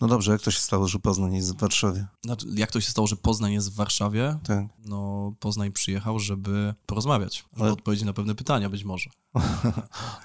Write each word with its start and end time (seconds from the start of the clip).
No 0.00 0.08
dobrze, 0.08 0.32
jak 0.32 0.40
to 0.42 0.50
się 0.50 0.60
stało, 0.60 0.88
że 0.88 0.98
Poznań 0.98 1.34
jest 1.34 1.54
w 1.54 1.58
Warszawie? 1.60 2.06
Znaczy, 2.24 2.46
jak 2.54 2.70
to 2.72 2.80
się 2.80 2.90
stało, 2.90 3.06
że 3.06 3.16
Poznań 3.16 3.52
jest 3.52 3.72
w 3.72 3.74
Warszawie? 3.74 4.38
Tak. 4.44 4.64
No, 4.84 5.32
Poznań 5.40 5.72
przyjechał, 5.72 6.18
żeby 6.18 6.74
porozmawiać, 6.86 7.44
żeby 7.52 7.62
Ale- 7.64 7.72
odpowiedzieć 7.72 8.04
na 8.04 8.12
pewne 8.12 8.34
pytania 8.34 8.70
być 8.70 8.84
może. 8.84 9.10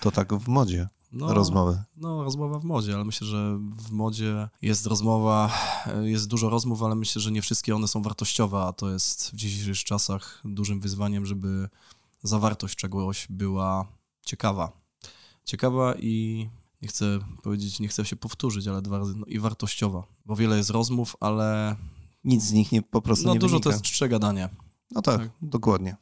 To 0.01 0.11
tak 0.11 0.33
w 0.33 0.47
modzie 0.47 0.87
No, 1.11 1.33
rozmowy. 1.33 1.83
No, 1.97 2.23
rozmowa 2.23 2.59
w 2.59 2.63
modzie, 2.63 2.95
ale 2.95 3.05
myślę, 3.05 3.27
że 3.27 3.59
w 3.77 3.91
modzie 3.91 4.49
jest 4.61 4.85
rozmowa, 4.85 5.51
jest 6.01 6.27
dużo 6.27 6.49
rozmów, 6.49 6.83
ale 6.83 6.95
myślę, 6.95 7.21
że 7.21 7.31
nie 7.31 7.41
wszystkie 7.41 7.75
one 7.75 7.87
są 7.87 8.01
wartościowe, 8.01 8.57
a 8.63 8.73
to 8.73 8.89
jest 8.89 9.31
w 9.31 9.35
dzisiejszych 9.35 9.83
czasach 9.83 10.41
dużym 10.45 10.79
wyzwaniem, 10.79 11.25
żeby 11.25 11.69
zawartość 12.23 12.75
czegoś 12.75 13.27
była 13.29 13.87
ciekawa. 14.21 14.71
Ciekawa 15.45 15.93
i 15.95 16.49
nie 16.83 16.89
chcę 16.89 17.19
powiedzieć, 17.43 17.79
nie 17.79 17.87
chcę 17.87 18.05
się 18.05 18.15
powtórzyć, 18.15 18.67
ale 18.67 18.81
dwa 18.81 18.97
razy, 18.97 19.13
no 19.17 19.25
i 19.25 19.39
wartościowa, 19.39 20.03
bo 20.25 20.35
wiele 20.35 20.57
jest 20.57 20.69
rozmów, 20.69 21.15
ale 21.19 21.75
Nic 22.23 22.43
z 22.43 22.51
nich 22.51 22.71
nie, 22.71 22.81
po 22.81 23.01
prostu 23.01 23.27
no 23.27 23.33
nie 23.33 23.39
dużo 23.39 23.51
wynika. 23.51 23.63
to 23.63 23.69
jest 23.69 23.83
czcze 23.83 24.09
gadanie. 24.09 24.49
No 24.91 25.01
tak, 25.01 25.19
tak. 25.19 25.29
dokładnie. 25.41 25.95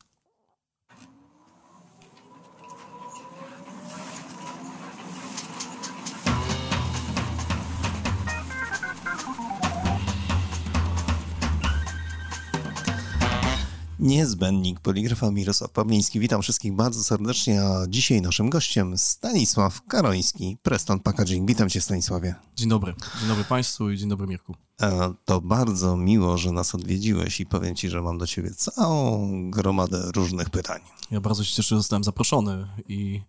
Niezbędnik 14.01 14.79
poligrafa 14.79 15.31
Mirosław 15.31 15.71
Pawliński. 15.71 16.19
Witam 16.19 16.41
wszystkich 16.41 16.73
bardzo 16.73 17.03
serdecznie, 17.03 17.63
a 17.63 17.87
dzisiaj 17.87 18.21
naszym 18.21 18.49
gościem 18.49 18.97
Stanisław 18.97 19.81
Karoński, 19.87 20.57
Preston 20.63 20.99
Packaging. 20.99 21.47
Witam 21.47 21.69
cię 21.69 21.81
Stanisławie. 21.81 22.35
Dzień 22.55 22.69
dobry. 22.69 22.93
Dzień 23.19 23.27
dobry 23.27 23.43
Państwu 23.43 23.89
i 23.89 23.97
dzień 23.97 24.09
dobry 24.09 24.27
Mirku. 24.27 24.55
E, 24.81 25.13
To 25.25 25.41
bardzo 25.41 25.97
miło, 25.97 26.37
że 26.37 26.51
nas 26.51 26.75
odwiedziłeś 26.75 27.39
i 27.39 27.45
powiem 27.45 27.75
ci, 27.75 27.89
że 27.89 28.01
mam 28.01 28.17
do 28.17 28.27
ciebie 28.27 28.51
całą 28.51 29.51
gromadę 29.51 30.11
różnych 30.15 30.49
pytań. 30.49 30.81
Ja 31.11 31.21
bardzo 31.21 31.43
się 31.43 31.55
cieszę, 31.55 31.75
że 31.75 31.79
zostałem 31.79 32.03
zaproszony 32.03 32.67
i 32.87 33.21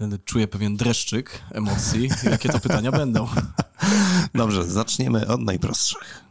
e, 0.00 0.18
czuję 0.24 0.48
pewien 0.48 0.76
dreszczyk 0.76 1.42
emocji, 1.50 2.08
jakie 2.30 2.48
to 2.48 2.60
pytania 2.60 2.92
będą. 2.92 3.28
Dobrze, 4.34 4.70
zaczniemy 4.70 5.28
od 5.28 5.40
najprostszych. 5.40 6.29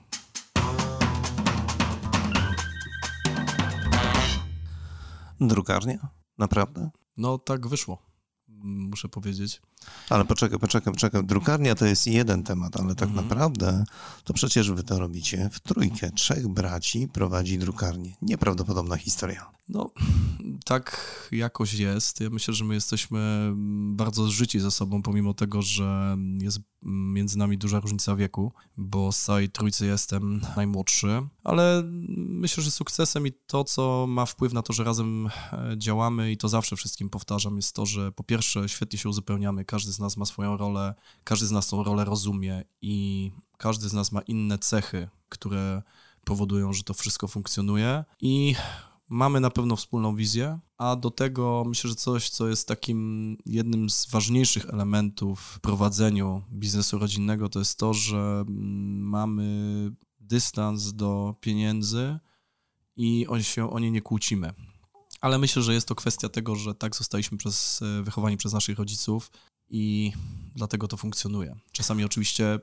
Drukarnia? 5.41 6.07
Naprawdę? 6.37 6.89
No 7.17 7.37
tak 7.37 7.67
wyszło, 7.67 7.97
muszę 8.63 9.09
powiedzieć. 9.09 9.61
Ale 10.09 10.25
poczekaj, 10.25 10.59
poczekaj, 10.59 10.93
poczekaj. 10.93 11.23
Drukarnia 11.25 11.75
to 11.75 11.85
jest 11.85 12.07
jeden 12.07 12.43
temat, 12.43 12.77
ale 12.79 12.95
tak 12.95 13.09
Mhm. 13.09 13.27
naprawdę 13.27 13.83
to 14.23 14.33
przecież 14.33 14.71
wy 14.71 14.83
to 14.83 14.99
robicie 14.99 15.49
w 15.53 15.59
trójkę. 15.59 16.11
Trzech 16.11 16.47
braci 16.47 17.07
prowadzi 17.07 17.57
drukarnię. 17.57 18.15
Nieprawdopodobna 18.21 18.97
historia. 18.97 19.51
No, 19.69 19.91
tak 20.65 20.97
jakoś 21.31 21.73
jest. 21.73 22.21
Ja 22.21 22.29
myślę, 22.29 22.53
że 22.53 22.65
my 22.65 22.73
jesteśmy 22.73 23.51
bardzo 23.95 24.27
zżyci 24.27 24.59
ze 24.59 24.71
sobą, 24.71 25.01
pomimo 25.01 25.33
tego, 25.33 25.61
że 25.61 26.17
jest 26.39 26.59
między 26.81 27.37
nami 27.37 27.57
duża 27.57 27.79
różnica 27.79 28.15
wieku, 28.15 28.51
bo 28.77 29.11
z 29.11 29.19
całej 29.19 29.49
trójcy 29.49 29.85
jestem 29.85 30.41
najmłodszy, 30.55 31.21
ale 31.43 31.83
myślę, 32.17 32.63
że 32.63 32.71
sukcesem 32.71 33.27
i 33.27 33.31
to, 33.47 33.63
co 33.63 34.05
ma 34.07 34.25
wpływ 34.25 34.53
na 34.53 34.61
to, 34.61 34.73
że 34.73 34.83
razem 34.83 35.27
e, 35.27 35.75
działamy 35.77 36.31
i 36.31 36.37
to 36.37 36.49
zawsze 36.49 36.75
wszystkim 36.75 37.09
powtarzam, 37.09 37.55
jest 37.55 37.75
to, 37.75 37.85
że 37.85 38.11
po 38.11 38.23
pierwsze 38.23 38.69
świetnie 38.69 38.99
się 38.99 39.09
uzupełniamy, 39.09 39.65
każdy 39.65 39.91
z 39.91 39.99
nas 39.99 40.17
ma 40.17 40.25
swoją 40.25 40.57
rolę, 40.57 40.95
każdy 41.23 41.47
z 41.47 41.51
nas 41.51 41.67
tą 41.67 41.83
rolę 41.83 42.05
rozumie 42.05 42.63
i 42.81 43.31
każdy 43.57 43.89
z 43.89 43.93
nas 43.93 44.11
ma 44.11 44.21
inne 44.21 44.57
cechy, 44.57 45.09
które 45.29 45.81
powodują, 46.23 46.73
że 46.73 46.83
to 46.83 46.93
wszystko 46.93 47.27
funkcjonuje. 47.27 48.03
I 48.21 48.55
mamy 49.09 49.39
na 49.39 49.49
pewno 49.49 49.75
wspólną 49.75 50.15
wizję, 50.15 50.59
a 50.77 50.95
do 50.95 51.11
tego 51.11 51.63
myślę, 51.67 51.89
że 51.89 51.95
coś, 51.95 52.29
co 52.29 52.47
jest 52.47 52.67
takim 52.67 53.37
jednym 53.45 53.89
z 53.89 54.07
ważniejszych 54.07 54.65
elementów 54.65 55.39
w 55.41 55.59
prowadzeniu 55.59 56.41
biznesu 56.51 56.99
rodzinnego, 56.99 57.49
to 57.49 57.59
jest 57.59 57.79
to, 57.79 57.93
że 57.93 58.43
mm, 58.47 58.99
mamy 58.99 59.91
dystans 60.19 60.93
do 60.93 61.35
pieniędzy 61.41 62.19
i 62.95 63.25
się 63.41 63.69
o 63.69 63.79
nie 63.79 63.91
nie 63.91 64.01
kłócimy. 64.01 64.53
Ale 65.21 65.37
myślę, 65.37 65.61
że 65.61 65.73
jest 65.73 65.87
to 65.87 65.95
kwestia 65.95 66.29
tego, 66.29 66.55
że 66.55 66.75
tak 66.75 66.95
zostaliśmy 66.95 67.37
przez, 67.37 67.81
e, 67.81 68.03
wychowani 68.03 68.37
przez 68.37 68.53
naszych 68.53 68.77
rodziców 68.77 69.31
i 69.69 70.11
dlatego 70.55 70.87
to 70.87 70.97
funkcjonuje. 70.97 71.55
Czasami 71.71 72.03
oczywiście 72.03 72.59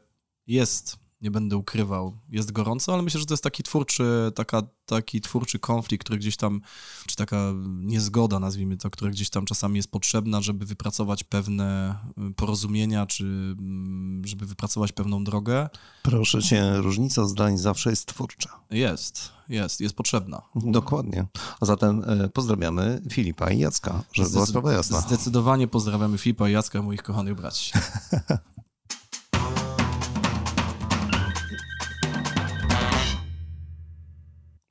jest, 0.46 0.98
nie 1.20 1.30
będę 1.30 1.56
ukrywał, 1.56 2.18
jest 2.28 2.52
gorąco, 2.52 2.92
ale 2.94 3.02
myślę, 3.02 3.20
że 3.20 3.26
to 3.26 3.34
jest 3.34 3.44
taki 3.44 3.62
twórczy, 3.62 4.32
taka, 4.34 4.62
taki 4.86 5.20
twórczy 5.20 5.58
konflikt, 5.58 6.04
który 6.04 6.18
gdzieś 6.18 6.36
tam, 6.36 6.60
czy 7.06 7.16
taka 7.16 7.52
niezgoda, 7.66 8.38
nazwijmy 8.38 8.76
to, 8.76 8.90
która 8.90 9.10
gdzieś 9.10 9.30
tam 9.30 9.44
czasami 9.44 9.76
jest 9.76 9.90
potrzebna, 9.90 10.40
żeby 10.40 10.66
wypracować 10.66 11.24
pewne 11.24 11.96
y, 12.30 12.34
porozumienia, 12.34 13.06
czy 13.06 13.24
mm, 13.24 14.22
żeby 14.26 14.46
wypracować 14.46 14.92
pewną 14.92 15.24
drogę. 15.24 15.68
Proszę 16.02 16.42
cię, 16.42 16.76
różnica 16.76 17.24
zdań 17.24 17.58
zawsze 17.58 17.90
jest 17.90 18.06
twórcza. 18.06 18.60
Jest, 18.70 19.32
jest, 19.48 19.80
jest 19.80 19.94
potrzebna. 19.94 20.42
Dokładnie. 20.54 21.26
A 21.60 21.66
zatem 21.66 22.04
e, 22.06 22.28
pozdrawiamy 22.28 23.02
Filipa 23.12 23.50
i 23.50 23.58
Jacka, 23.58 24.02
żeby 24.12 24.30
była 24.30 24.44
Zdecyd- 24.44 24.48
sprawa 24.48 24.72
jasna. 24.72 25.00
Zdecydowanie 25.00 25.68
pozdrawiamy 25.68 26.18
Filipa 26.18 26.48
i 26.48 26.52
Jacka, 26.52 26.82
moich 26.82 27.02
kochanych 27.02 27.34
braci. 27.34 27.72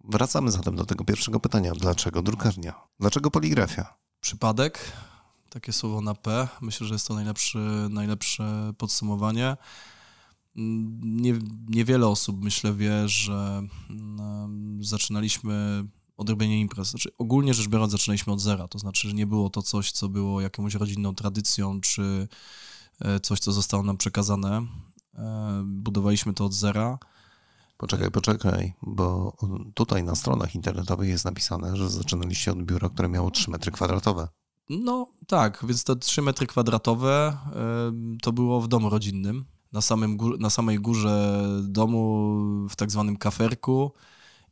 Wracamy 0.09 0.51
zatem 0.51 0.75
do 0.75 0.85
tego 0.85 1.05
pierwszego 1.05 1.39
pytania. 1.39 1.71
Dlaczego 1.71 2.21
drukarnia? 2.21 2.73
Dlaczego 2.99 3.31
poligrafia? 3.31 3.93
Przypadek, 4.21 4.91
takie 5.49 5.73
słowo 5.73 6.01
na 6.01 6.15
P. 6.15 6.47
Myślę, 6.61 6.87
że 6.87 6.95
jest 6.95 7.07
to 7.07 7.13
najlepszy, 7.13 7.87
najlepsze 7.89 8.73
podsumowanie. 8.77 9.57
Nie, 10.55 11.33
niewiele 11.67 12.07
osób, 12.07 12.43
myślę, 12.43 12.73
wie, 12.73 13.09
że 13.09 13.61
zaczynaliśmy 14.79 15.85
od 16.17 16.29
robienia 16.29 16.55
imprez. 16.55 16.89
Znaczy, 16.89 17.09
ogólnie 17.17 17.53
rzecz 17.53 17.67
biorąc, 17.67 17.91
zaczynaliśmy 17.91 18.33
od 18.33 18.41
zera. 18.41 18.67
To 18.67 18.79
znaczy, 18.79 19.07
że 19.07 19.13
nie 19.13 19.27
było 19.27 19.49
to 19.49 19.61
coś, 19.61 19.91
co 19.91 20.09
było 20.09 20.41
jakąś 20.41 20.73
rodzinną 20.73 21.15
tradycją, 21.15 21.81
czy 21.81 22.27
e, 22.99 23.19
coś, 23.19 23.39
co 23.39 23.51
zostało 23.51 23.83
nam 23.83 23.97
przekazane. 23.97 24.65
E, 25.13 25.63
Budowaliśmy 25.65 26.33
to 26.33 26.45
od 26.45 26.53
zera. 26.53 26.97
Poczekaj, 27.77 28.11
poczekaj, 28.11 28.73
bo 28.81 29.37
tutaj 29.73 30.03
na 30.03 30.15
stronach 30.15 30.55
internetowych 30.55 31.09
jest 31.09 31.25
napisane, 31.25 31.75
że 31.75 31.89
zaczynaliście 31.89 32.51
od 32.51 32.63
biura, 32.63 32.89
które 32.89 33.09
miało 33.09 33.31
3 33.31 33.51
metry 33.51 33.71
kwadratowe. 33.71 34.27
No 34.69 35.07
tak, 35.27 35.65
więc 35.67 35.83
te 35.83 35.95
3 35.95 36.21
metry 36.21 36.47
kwadratowe 36.47 37.37
to 38.21 38.31
było 38.31 38.61
w 38.61 38.67
domu 38.67 38.89
rodzinnym. 38.89 39.45
Na, 39.71 39.81
samym 39.81 40.17
na 40.39 40.49
samej 40.49 40.79
górze 40.79 41.43
domu, 41.63 42.37
w 42.69 42.75
tak 42.75 42.91
zwanym 42.91 43.17
kaferku. 43.17 43.91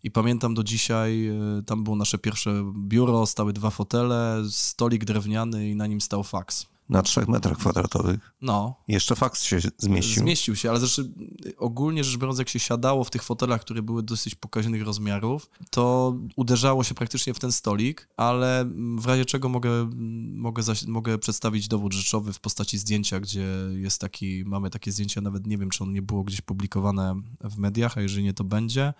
I 0.03 0.11
pamiętam 0.11 0.53
do 0.53 0.63
dzisiaj, 0.63 1.27
e, 1.27 1.63
tam 1.65 1.83
było 1.83 1.95
nasze 1.95 2.17
pierwsze 2.17 2.71
biuro, 2.77 3.25
stały 3.25 3.53
dwa 3.53 3.69
fotele, 3.69 4.43
stolik 4.49 5.05
drewniany 5.05 5.69
i 5.69 5.75
na 5.75 5.87
nim 5.87 6.01
stał 6.01 6.23
faks. 6.23 6.65
Na 6.89 7.01
3 7.01 7.25
metrach 7.27 7.57
kwadratowych. 7.57 8.33
No, 8.41 8.75
Jeszcze 8.87 9.15
faks 9.15 9.43
się 9.43 9.59
zmieścił. 9.77 10.23
zmieścił 10.23 10.55
się, 10.55 10.69
ale 10.69 10.79
zresztą 10.79 11.01
y, 11.01 11.57
ogólnie 11.57 12.03
rzecz 12.03 12.17
biorąc, 12.17 12.39
jak 12.39 12.49
się 12.49 12.59
siadało 12.59 13.03
w 13.03 13.09
tych 13.09 13.23
fotelach, 13.23 13.61
które 13.61 13.81
były 13.81 14.03
dosyć 14.03 14.35
pokaźnych 14.35 14.83
rozmiarów, 14.83 15.49
to 15.69 16.15
uderzało 16.35 16.83
się 16.83 16.95
praktycznie 16.95 17.33
w 17.33 17.39
ten 17.39 17.51
stolik, 17.51 18.09
ale 18.17 18.65
w 18.97 19.05
razie 19.05 19.25
czego 19.25 19.49
mogę, 19.49 19.89
mogę, 20.33 20.63
zaś, 20.63 20.85
mogę 20.85 21.17
przedstawić 21.17 21.67
dowód 21.67 21.93
rzeczowy 21.93 22.33
w 22.33 22.39
postaci 22.39 22.77
zdjęcia, 22.77 23.19
gdzie 23.19 23.47
jest 23.73 24.01
taki, 24.01 24.43
mamy 24.45 24.69
takie 24.69 24.91
zdjęcia, 24.91 25.21
nawet 25.21 25.47
nie 25.47 25.57
wiem, 25.57 25.69
czy 25.69 25.83
on 25.83 25.93
nie 25.93 26.01
było 26.01 26.23
gdzieś 26.23 26.41
publikowane 26.41 27.15
w 27.41 27.57
mediach, 27.57 27.97
a 27.97 28.01
jeżeli 28.01 28.23
nie, 28.23 28.33
to 28.33 28.43
będzie, 28.43 28.93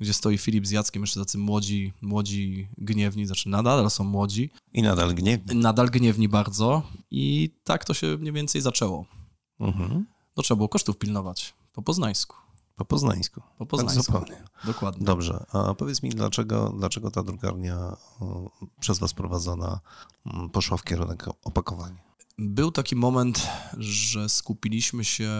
gdzie 0.00 0.14
stoi 0.14 0.38
Filip 0.38 0.66
z 0.66 0.70
Jackiem, 0.70 1.02
jeszcze 1.02 1.20
tacy 1.20 1.38
młodzi, 1.38 1.92
młodzi 2.02 2.68
gniewni, 2.78 3.26
znaczy 3.26 3.48
nadal 3.48 3.90
są 3.90 4.04
młodzi, 4.04 4.50
I 4.72 4.82
nadal 4.82 5.14
gniewni. 5.14 5.60
nadal 5.60 5.86
gniewni 5.90 6.28
bardzo 6.28 6.82
i 7.10 7.50
tak 7.64 7.84
to 7.84 7.94
się 7.94 8.06
mniej 8.06 8.32
więcej 8.32 8.60
zaczęło. 8.60 9.04
Mhm. 9.60 10.06
No 10.36 10.42
trzeba 10.42 10.56
było 10.56 10.68
kosztów 10.68 10.98
pilnować. 10.98 11.54
Po 11.72 11.82
poznańsku. 11.82 12.36
Po 12.76 12.84
poznańsku. 12.84 13.40
Po 13.58 13.64
Tak 13.64 13.68
poznańsku. 13.68 14.02
zupełnie. 14.02 14.42
Dokładnie. 14.64 15.04
Dobrze, 15.06 15.44
a 15.52 15.74
powiedz 15.74 16.02
mi, 16.02 16.10
dlaczego, 16.10 16.74
dlaczego 16.78 17.10
ta 17.10 17.22
drukarnia 17.22 17.96
o, 18.20 18.50
przez 18.80 18.98
was 18.98 19.12
prowadzona 19.14 19.80
m, 20.26 20.50
poszła 20.50 20.76
w 20.76 20.84
kierunek 20.84 21.26
opakowania? 21.44 22.09
Był 22.42 22.70
taki 22.70 22.96
moment, 22.96 23.48
że 23.78 24.28
skupiliśmy 24.28 25.04
się, 25.04 25.30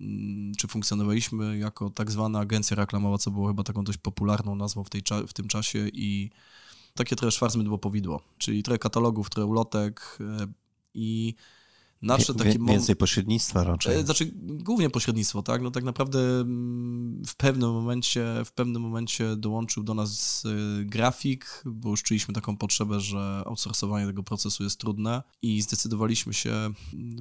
mm, 0.00 0.52
czy 0.58 0.68
funkcjonowaliśmy 0.68 1.58
jako 1.58 1.90
tak 1.90 2.10
zwana 2.10 2.38
agencja 2.38 2.76
reklamowa, 2.76 3.18
co 3.18 3.30
było 3.30 3.48
chyba 3.48 3.62
taką 3.62 3.84
dość 3.84 3.98
popularną 3.98 4.54
nazwą 4.54 4.84
w, 4.84 4.90
tej, 4.90 5.02
w 5.28 5.32
tym 5.32 5.48
czasie 5.48 5.88
i 5.92 6.30
takie 6.94 7.16
trochę 7.16 7.32
Schwarzmydło 7.32 7.78
powidło, 7.78 8.22
czyli 8.38 8.62
trochę 8.62 8.78
katalogów, 8.78 9.30
trochę 9.30 9.46
ulotek 9.46 10.18
e, 10.20 10.46
i 10.94 11.34
Nadszedł 12.02 12.38
taki 12.38 12.58
moment... 12.58 12.78
Więcej 12.78 12.96
pośrednictwa 12.96 13.64
raczej. 13.64 13.96
E, 13.96 14.04
znaczy, 14.04 14.30
głównie 14.42 14.90
pośrednictwo, 14.90 15.42
tak? 15.42 15.62
No 15.62 15.70
tak 15.70 15.84
naprawdę 15.84 16.40
mm, 16.40 17.22
w 17.26 17.36
pewnym 17.36 17.72
momencie, 17.72 18.26
w 18.44 18.52
pewnym 18.52 18.82
momencie 18.82 19.36
dołączył 19.36 19.82
do 19.82 19.94
nas 19.94 20.42
e, 20.46 20.84
grafik, 20.84 21.62
bo 21.66 21.90
już 21.90 22.02
czuliśmy 22.02 22.34
taką 22.34 22.56
potrzebę, 22.56 23.00
że 23.00 23.42
outsourcowanie 23.46 24.06
tego 24.06 24.22
procesu 24.22 24.62
jest 24.64 24.80
trudne 24.80 25.22
i 25.42 25.62
zdecydowaliśmy 25.62 26.34
się 26.34 26.70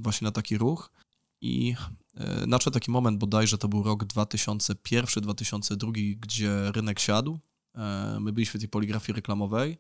właśnie 0.02 0.26
na 0.26 0.32
taki 0.32 0.58
ruch. 0.58 0.92
I 1.42 1.76
e, 2.16 2.48
nadszedł 2.48 2.74
taki 2.74 2.92
moment 2.92 3.18
bodajże, 3.18 3.58
to 3.58 3.68
był 3.68 3.84
rok 3.84 4.04
2001-2002, 4.04 5.92
gdzie 6.20 6.72
rynek 6.72 7.00
siadł. 7.00 7.40
My 8.20 8.32
byliśmy 8.32 8.58
w 8.58 8.62
tej 8.62 8.70
poligrafii 8.70 9.16
reklamowej 9.16 9.78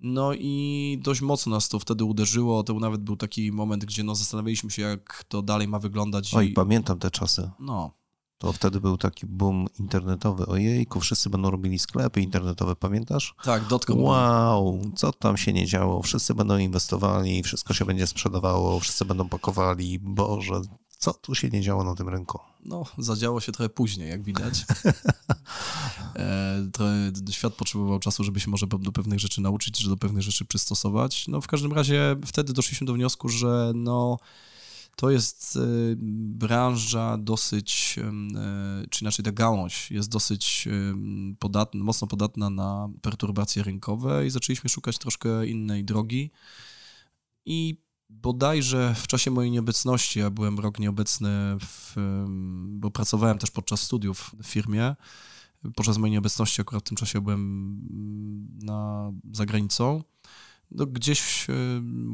no 0.00 0.32
i 0.34 0.98
dość 1.02 1.20
mocno 1.20 1.52
nas 1.52 1.68
to 1.68 1.78
wtedy 1.78 2.04
uderzyło. 2.04 2.62
To 2.62 2.74
nawet 2.74 3.00
był 3.00 3.16
taki 3.16 3.52
moment, 3.52 3.84
gdzie 3.84 4.04
no 4.04 4.14
zastanawialiśmy 4.14 4.70
się, 4.70 4.82
jak 4.82 5.24
to 5.28 5.42
dalej 5.42 5.68
ma 5.68 5.78
wyglądać. 5.78 6.34
Oj, 6.34 6.50
i... 6.50 6.52
pamiętam 6.52 6.98
te 6.98 7.10
czasy. 7.10 7.50
No. 7.60 8.00
To 8.38 8.52
wtedy 8.52 8.80
był 8.80 8.96
taki 8.96 9.26
boom 9.26 9.66
internetowy. 9.78 10.46
Ojejku, 10.46 11.00
wszyscy 11.00 11.30
będą 11.30 11.50
robili 11.50 11.78
sklepy 11.78 12.20
internetowe, 12.20 12.76
pamiętasz? 12.76 13.34
Tak, 13.44 13.66
dotcom. 13.66 14.02
Wow, 14.02 14.80
co 14.96 15.12
tam 15.12 15.36
się 15.36 15.52
nie 15.52 15.66
działo? 15.66 16.02
Wszyscy 16.02 16.34
będą 16.34 16.58
inwestowali, 16.58 17.42
wszystko 17.42 17.74
się 17.74 17.84
będzie 17.84 18.06
sprzedawało, 18.06 18.80
wszyscy 18.80 19.04
będą 19.04 19.28
pakowali. 19.28 19.98
Boże, 19.98 20.60
co 21.00 21.12
tu 21.12 21.34
się 21.34 21.48
nie 21.48 21.60
działo 21.60 21.84
na 21.84 21.94
tym 21.94 22.08
rynku? 22.08 22.38
No, 22.64 22.84
zadziało 22.98 23.40
się 23.40 23.52
trochę 23.52 23.68
później, 23.68 24.08
jak 24.08 24.22
widać. 24.22 24.64
e, 26.16 26.68
trochę 26.72 27.12
świat 27.30 27.54
potrzebował 27.54 27.98
czasu, 27.98 28.24
żeby 28.24 28.40
się 28.40 28.50
może 28.50 28.66
do 28.66 28.92
pewnych 28.92 29.20
rzeczy 29.20 29.40
nauczyć, 29.40 29.78
czy 29.78 29.88
do 29.88 29.96
pewnych 29.96 30.22
rzeczy 30.22 30.44
przystosować. 30.44 31.28
No, 31.28 31.40
w 31.40 31.46
każdym 31.46 31.72
razie 31.72 32.16
wtedy 32.26 32.52
doszliśmy 32.52 32.86
do 32.86 32.94
wniosku, 32.94 33.28
że 33.28 33.72
no, 33.74 34.18
to 34.96 35.10
jest 35.10 35.56
e, 35.56 35.60
branża 36.38 37.16
dosyć, 37.18 37.96
e, 37.98 38.86
czy 38.90 39.04
inaczej 39.04 39.24
ta 39.24 39.32
gałąź 39.32 39.90
jest 39.90 40.08
dosyć 40.08 40.68
podatna, 41.38 41.84
mocno 41.84 42.06
podatna 42.06 42.50
na 42.50 42.88
perturbacje 43.02 43.62
rynkowe 43.62 44.26
i 44.26 44.30
zaczęliśmy 44.30 44.70
szukać 44.70 44.98
troszkę 44.98 45.46
innej 45.46 45.84
drogi. 45.84 46.30
I 47.46 47.76
bodajże 48.10 48.94
w 48.94 49.06
czasie 49.06 49.30
mojej 49.30 49.50
nieobecności, 49.50 50.18
ja 50.18 50.30
byłem 50.30 50.58
rok 50.58 50.78
nieobecny, 50.78 51.56
w, 51.60 51.94
bo 52.68 52.90
pracowałem 52.90 53.38
też 53.38 53.50
podczas 53.50 53.82
studiów 53.82 54.30
w 54.42 54.46
firmie, 54.46 54.96
podczas 55.76 55.98
mojej 55.98 56.12
nieobecności 56.12 56.60
akurat 56.60 56.84
w 56.84 56.88
tym 56.88 56.96
czasie 56.96 57.20
byłem 57.20 57.40
mm, 57.40 58.58
na, 58.62 59.12
za 59.32 59.46
granicą, 59.46 60.02
no 60.70 60.86
gdzieś 60.86 61.46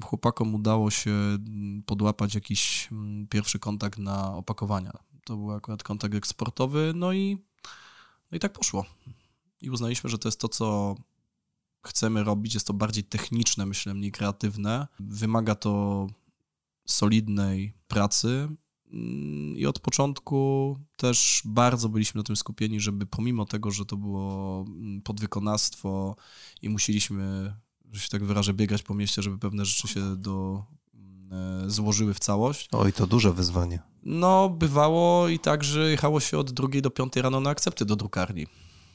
chłopakom 0.05 0.55
udało 0.55 0.91
się 0.91 1.39
podłapać 1.87 2.35
jakiś 2.35 2.89
mm, 2.93 3.27
pierwszy 3.27 3.59
kontakt 3.59 3.99
na 3.99 4.35
opakowania. 4.35 4.93
To 5.25 5.37
był 5.37 5.53
akurat 5.53 5.83
kontakt 5.83 6.15
eksportowy, 6.15 6.93
no 6.95 7.13
i, 7.13 7.39
no 8.31 8.37
i 8.37 8.41
tak 8.41 8.53
poszło. 8.53 8.85
I 9.61 9.71
uznaliśmy, 9.71 10.11
że 10.11 10.19
to 10.19 10.29
jest 10.29 10.41
to, 10.41 10.49
co 10.49 10.97
chcemy 11.89 12.25
robić. 12.25 12.55
Jest 12.55 12.67
to 12.67 12.75
bardziej 12.75 13.05
techniczne, 13.05 13.67
myślę, 13.67 13.95
mniej 13.95 14.13
kreatywne. 14.13 14.87
Wymaga 15.01 15.55
to 15.55 16.07
solidnej 16.87 17.73
pracy. 17.89 18.49
Mm, 18.93 19.57
I 19.57 19.67
od 19.67 19.79
początku 19.79 20.77
też 20.97 21.43
bardzo 21.45 21.89
byliśmy 21.89 22.19
na 22.19 22.23
tym 22.23 22.37
skupieni, 22.37 22.81
żeby 22.81 23.07
pomimo 23.07 23.45
tego, 23.45 23.71
że 23.71 23.85
to 23.85 23.97
było 23.97 24.65
mm, 24.69 25.03
podwykonawstwo 25.03 26.17
i 26.63 26.69
musieliśmy, 26.69 27.55
że 27.93 28.01
się 28.01 28.09
tak 28.09 28.25
wyrażę, 28.25 28.55
biegać 28.55 28.83
po 28.83 28.95
mieście, 28.95 29.23
żeby 29.23 29.39
pewne 29.39 29.65
rzeczy 29.65 29.89
się 29.89 30.17
do, 30.17 30.65
mm, 30.95 31.65
e, 31.67 31.71
złożyły 31.71 32.15
w 32.15 32.19
całość. 32.19 32.69
Oj, 32.73 32.93
to 32.93 33.07
duże 33.07 33.33
wyzwanie. 33.33 33.83
No, 34.03 34.49
bywało 34.49 35.29
i 35.29 35.39
tak, 35.39 35.65
że 35.65 35.91
jechało 35.91 36.21
się 36.21 36.39
od 36.39 36.51
drugiej 36.51 36.83
do 36.83 36.91
piątej 36.91 37.23
rano 37.23 37.41
na 37.41 37.51
akcepty 37.51 37.85
do 37.85 37.97
drukarni. 37.97 38.47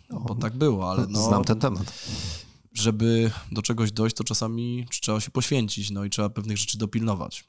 No, 0.10 0.20
bo 0.20 0.36
tak 0.36 0.58
było, 0.58 0.92
ale 0.92 1.08
no... 1.10 1.28
Znam 1.28 1.44
ten 1.44 1.60
temat 1.60 1.94
żeby 2.74 3.32
do 3.52 3.62
czegoś 3.62 3.92
dojść, 3.92 4.16
to 4.16 4.24
czasami 4.24 4.88
trzeba 5.02 5.20
się 5.20 5.32
poświęcić, 5.32 5.92
no 5.92 6.06
i 6.06 6.10
trzeba 6.10 6.30
pewnych 6.30 6.58
rzeczy 6.58 6.78
dopilnować. 6.78 7.46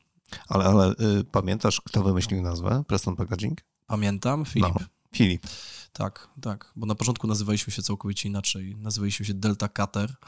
Ale, 0.49 0.65
ale 0.65 0.91
y, 0.91 1.25
pamiętasz, 1.25 1.81
kto 1.81 2.03
wymyślił 2.03 2.43
nazwę 2.43 2.85
Preston 2.87 3.17
Packaging? 3.17 3.59
Pamiętam, 3.87 4.45
Filip. 4.45 4.75
No, 4.75 4.87
Filip. 5.15 5.47
Tak, 5.93 6.29
tak, 6.41 6.73
bo 6.77 6.87
na 6.87 6.95
początku 6.95 7.27
nazywaliśmy 7.27 7.73
się 7.73 7.83
całkowicie 7.83 8.29
inaczej. 8.29 8.77
Nazywaliśmy 8.77 9.27
się 9.27 9.35
Delta 9.35 9.69
Cutter. 9.69 10.15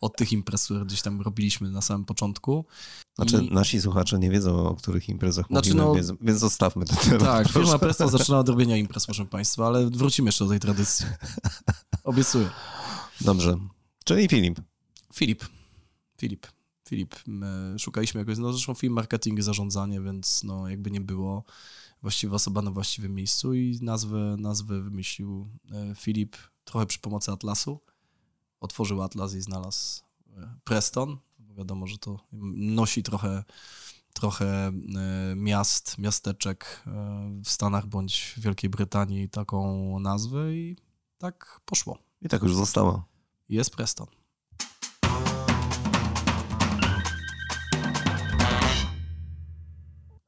Od 0.00 0.16
tych 0.16 0.32
imprez, 0.32 0.64
które 0.64 0.84
gdzieś 0.84 1.02
tam 1.02 1.20
robiliśmy 1.20 1.70
na 1.70 1.82
samym 1.82 2.04
początku. 2.04 2.64
Znaczy, 3.14 3.44
I... 3.44 3.54
nasi 3.54 3.80
słuchacze 3.80 4.18
nie 4.18 4.30
wiedzą, 4.30 4.68
o 4.68 4.74
których 4.74 5.08
imprezach 5.08 5.46
znaczy, 5.46 5.70
mówimy, 5.70 5.86
no... 5.86 5.94
więc, 5.94 6.12
więc 6.20 6.38
zostawmy 6.38 6.84
ten 6.84 6.96
temat. 6.96 7.20
Tak, 7.20 7.48
proszę. 7.48 7.60
firma 7.64 7.78
Preston 7.78 8.08
zaczyna 8.08 8.38
od 8.38 8.48
robienia 8.48 8.76
imprez, 8.76 9.06
proszę 9.06 9.26
Państwa, 9.26 9.66
ale 9.66 9.90
wrócimy 9.90 10.28
jeszcze 10.28 10.44
do 10.44 10.50
tej 10.50 10.60
tradycji. 10.60 11.06
Obiecuję. 12.04 12.50
Dobrze. 13.20 13.58
Czyli 14.04 14.28
Filip. 14.28 14.60
Filip. 15.14 15.44
Filip. 16.18 16.46
Filip. 16.88 17.14
My 17.26 17.74
szukaliśmy 17.78 18.20
jakoś, 18.20 18.38
no 18.38 18.52
zresztą 18.52 18.74
film, 18.74 18.92
marketing 18.92 19.38
i 19.38 19.42
zarządzanie, 19.42 20.00
więc 20.00 20.42
no 20.44 20.68
jakby 20.68 20.90
nie 20.90 21.00
było 21.00 21.44
właściwa 22.02 22.36
osoba 22.36 22.62
na 22.62 22.70
właściwym 22.70 23.14
miejscu 23.14 23.54
i 23.54 23.78
nazwę, 23.82 24.36
nazwę 24.38 24.80
wymyślił 24.80 25.48
e, 25.72 25.94
Filip 25.94 26.36
trochę 26.64 26.86
przy 26.86 26.98
pomocy 26.98 27.32
Atlasu. 27.32 27.80
Otworzył 28.60 29.02
Atlas 29.02 29.34
i 29.34 29.40
znalazł 29.40 30.02
e, 30.36 30.54
Preston, 30.64 31.18
wiadomo, 31.38 31.86
że 31.86 31.98
to 31.98 32.20
nosi 32.56 33.02
trochę 33.02 33.44
trochę 34.12 34.46
e, 34.46 34.72
miast, 35.36 35.98
miasteczek 35.98 36.82
w 37.44 37.50
Stanach 37.50 37.86
bądź 37.86 38.34
Wielkiej 38.36 38.70
Brytanii 38.70 39.28
taką 39.28 39.98
nazwę 39.98 40.54
i 40.54 40.76
tak 41.18 41.60
poszło. 41.64 41.98
I 42.24 42.28
tak 42.28 42.42
już 42.42 42.54
zostało. 42.54 43.04
Jest 43.48 43.70
Preston. 43.70 44.06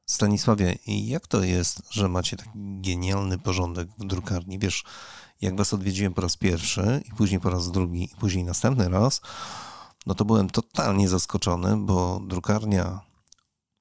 Stanisławie, 0.05 0.77
jak 0.87 1.27
to 1.27 1.43
jest, 1.43 1.81
że 1.91 2.09
macie 2.09 2.37
taki 2.37 2.49
genialny 2.81 3.39
porządek 3.39 3.89
w 3.97 4.05
drukarni? 4.05 4.59
Wiesz, 4.59 4.83
jak 5.41 5.57
was 5.57 5.73
odwiedziłem 5.73 6.13
po 6.13 6.21
raz 6.21 6.37
pierwszy 6.37 7.03
i 7.05 7.15
później 7.15 7.39
po 7.39 7.49
raz 7.49 7.71
drugi 7.71 8.03
i 8.03 8.15
później 8.15 8.43
następny 8.43 8.89
raz, 8.89 9.21
no 10.05 10.15
to 10.15 10.25
byłem 10.25 10.49
totalnie 10.49 11.09
zaskoczony, 11.09 11.77
bo 11.77 12.21
drukarnia, 12.27 13.01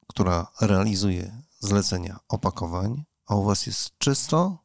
która 0.07 0.47
realizuje 0.61 1.43
zlecenia 1.59 2.19
opakowań, 2.29 3.05
a 3.27 3.35
u 3.35 3.45
was 3.45 3.67
jest 3.67 3.99
czysto, 3.99 4.59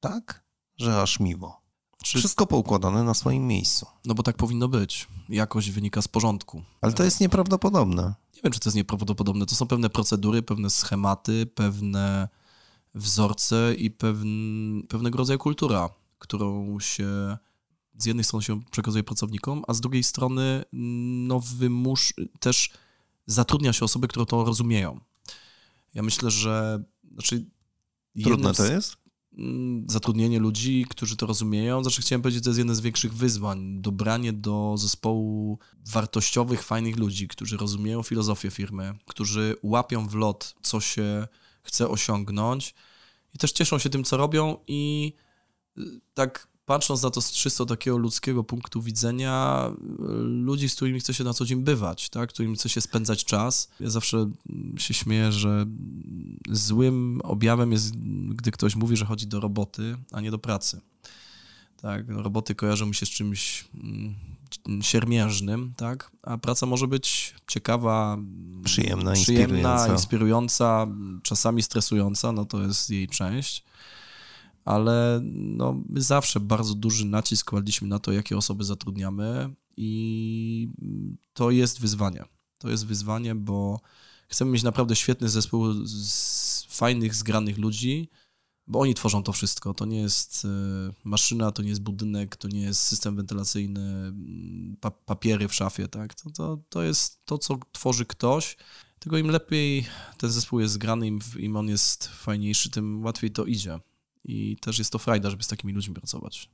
tak, 0.00 0.44
że 0.76 1.02
aż 1.02 1.20
miło. 1.20 1.65
Czy... 2.06 2.18
Wszystko 2.18 2.46
poukładane 2.46 3.04
na 3.04 3.14
swoim 3.14 3.46
miejscu. 3.46 3.86
No 4.04 4.14
bo 4.14 4.22
tak 4.22 4.36
powinno 4.36 4.68
być. 4.68 5.08
Jakość 5.28 5.70
wynika 5.70 6.02
z 6.02 6.08
porządku. 6.08 6.62
Ale 6.80 6.92
to 6.92 7.04
jest 7.04 7.20
nieprawdopodobne. 7.20 8.14
Nie 8.34 8.40
wiem, 8.44 8.52
czy 8.52 8.60
to 8.60 8.68
jest 8.68 8.76
nieprawdopodobne. 8.76 9.46
To 9.46 9.54
są 9.54 9.66
pewne 9.66 9.90
procedury, 9.90 10.42
pewne 10.42 10.70
schematy, 10.70 11.46
pewne 11.46 12.28
wzorce 12.94 13.74
i 13.74 13.90
pewne 13.90 14.82
pewnego 14.88 15.18
rodzaju 15.18 15.38
kultura, 15.38 15.88
którą 16.18 16.80
się 16.80 17.36
z 17.98 18.04
jednej 18.04 18.24
strony 18.24 18.42
się 18.42 18.62
przekazuje 18.70 19.04
pracownikom, 19.04 19.62
a 19.68 19.74
z 19.74 19.80
drugiej 19.80 20.02
strony 20.02 20.64
no, 20.72 21.40
wymusz, 21.40 22.14
też 22.40 22.70
zatrudnia 23.26 23.72
się 23.72 23.84
osoby, 23.84 24.08
które 24.08 24.26
to 24.26 24.44
rozumieją. 24.44 25.00
Ja 25.94 26.02
myślę, 26.02 26.30
że 26.30 26.84
znaczy, 27.12 27.46
Trudne 28.22 28.54
to 28.54 28.64
jest? 28.64 28.96
Mm, 29.38 29.84
zatrudnienie 29.90 30.38
ludzi, 30.38 30.86
którzy 30.88 31.16
to 31.16 31.26
rozumieją. 31.26 31.82
Znaczy 31.82 32.02
chciałem 32.02 32.22
powiedzieć, 32.22 32.38
że 32.38 32.44
to 32.44 32.50
jest 32.50 32.58
jedno 32.58 32.74
z 32.74 32.80
większych 32.80 33.14
wyzwań. 33.14 33.80
Dobranie 33.80 34.32
do 34.32 34.74
zespołu 34.78 35.58
wartościowych, 35.92 36.62
fajnych 36.62 36.96
ludzi, 36.96 37.28
którzy 37.28 37.56
rozumieją 37.56 38.02
filozofię 38.02 38.50
firmy, 38.50 38.94
którzy 39.06 39.56
łapią 39.62 40.08
w 40.08 40.14
lot, 40.14 40.54
co 40.62 40.80
się 40.80 41.28
chce 41.62 41.88
osiągnąć 41.88 42.74
i 43.34 43.38
też 43.38 43.52
cieszą 43.52 43.78
się 43.78 43.90
tym, 43.90 44.04
co 44.04 44.16
robią 44.16 44.56
i 44.66 45.12
y, 45.78 45.82
tak 46.14 46.48
patrząc 46.66 47.02
na 47.02 47.10
to 47.10 47.20
z 47.20 47.32
czysto 47.32 47.66
takiego 47.66 47.96
ludzkiego 47.96 48.44
punktu 48.44 48.82
widzenia, 48.82 49.64
ludzi, 50.22 50.68
z 50.68 50.74
którymi 50.74 51.00
chce 51.00 51.14
się 51.14 51.24
na 51.24 51.34
co 51.34 51.44
dzień 51.44 51.62
bywać, 51.62 52.08
tak? 52.08 52.28
którymi 52.28 52.56
chce 52.56 52.68
się 52.68 52.80
spędzać 52.80 53.24
czas. 53.24 53.70
Ja 53.80 53.90
zawsze 53.90 54.30
się 54.78 54.94
śmieję, 54.94 55.32
że 55.32 55.66
złym 56.50 57.20
objawem 57.24 57.72
jest, 57.72 57.96
gdy 58.28 58.50
ktoś 58.50 58.76
mówi, 58.76 58.96
że 58.96 59.04
chodzi 59.04 59.26
do 59.26 59.40
roboty, 59.40 59.96
a 60.12 60.20
nie 60.20 60.30
do 60.30 60.38
pracy. 60.38 60.80
Tak, 61.82 62.08
roboty 62.08 62.54
kojarzą 62.54 62.86
mi 62.86 62.94
się 62.94 63.06
z 63.06 63.10
czymś 63.10 63.64
mm, 63.74 64.14
siermiężnym, 64.82 65.72
tak? 65.76 66.10
A 66.22 66.38
praca 66.38 66.66
może 66.66 66.88
być 66.88 67.34
ciekawa, 67.46 68.18
przyjemna, 68.64 69.12
przyjemna 69.12 69.56
inspirująca. 69.56 69.92
inspirująca, 69.92 70.86
czasami 71.22 71.62
stresująca, 71.62 72.32
no 72.32 72.44
to 72.44 72.62
jest 72.62 72.90
jej 72.90 73.08
część 73.08 73.64
ale 74.66 75.20
no, 75.32 75.82
my 75.88 76.02
zawsze 76.02 76.40
bardzo 76.40 76.74
duży 76.74 77.06
nacisk 77.06 77.50
kładliśmy 77.50 77.88
na 77.88 77.98
to, 77.98 78.12
jakie 78.12 78.36
osoby 78.36 78.64
zatrudniamy 78.64 79.54
i 79.76 80.68
to 81.32 81.50
jest 81.50 81.80
wyzwanie. 81.80 82.24
To 82.58 82.70
jest 82.70 82.86
wyzwanie, 82.86 83.34
bo 83.34 83.80
Chcemy 84.28 84.50
mieć 84.50 84.62
naprawdę 84.62 84.96
świetny 84.96 85.28
zespół 85.28 85.72
z 85.86 86.66
fajnych, 86.68 87.14
zgranych 87.14 87.58
ludzi, 87.58 88.08
bo 88.66 88.80
oni 88.80 88.94
tworzą 88.94 89.22
to 89.22 89.32
wszystko. 89.32 89.74
To 89.74 89.84
nie 89.84 90.00
jest 90.00 90.44
e, 90.44 90.48
maszyna, 91.04 91.52
to 91.52 91.62
nie 91.62 91.68
jest 91.68 91.82
budynek, 91.82 92.36
to 92.36 92.48
nie 92.48 92.60
jest 92.60 92.82
system 92.82 93.16
wentylacyjny, 93.16 93.80
mm, 93.80 94.76
pa 94.80 94.90
papiery 94.90 95.48
w 95.48 95.54
szafie, 95.54 95.88
tak? 95.88 96.14
To, 96.14 96.30
to, 96.30 96.58
to 96.68 96.82
jest 96.82 97.24
to, 97.24 97.38
co 97.38 97.58
tworzy 97.72 98.06
ktoś. 98.06 98.56
Tylko 98.98 99.18
im 99.18 99.30
lepiej 99.30 99.86
ten 100.18 100.30
zespół 100.30 100.60
jest 100.60 100.74
zgrany, 100.74 101.06
im, 101.06 101.18
im 101.38 101.56
on 101.56 101.68
jest 101.68 102.06
fajniejszy, 102.06 102.70
tym 102.70 103.04
łatwiej 103.04 103.30
to 103.30 103.44
idzie. 103.44 103.80
I 104.28 104.56
też 104.60 104.78
jest 104.78 104.92
to 104.92 104.98
frajda, 104.98 105.30
żeby 105.30 105.42
z 105.42 105.48
takimi 105.48 105.72
ludźmi 105.72 105.94
pracować. 105.94 106.50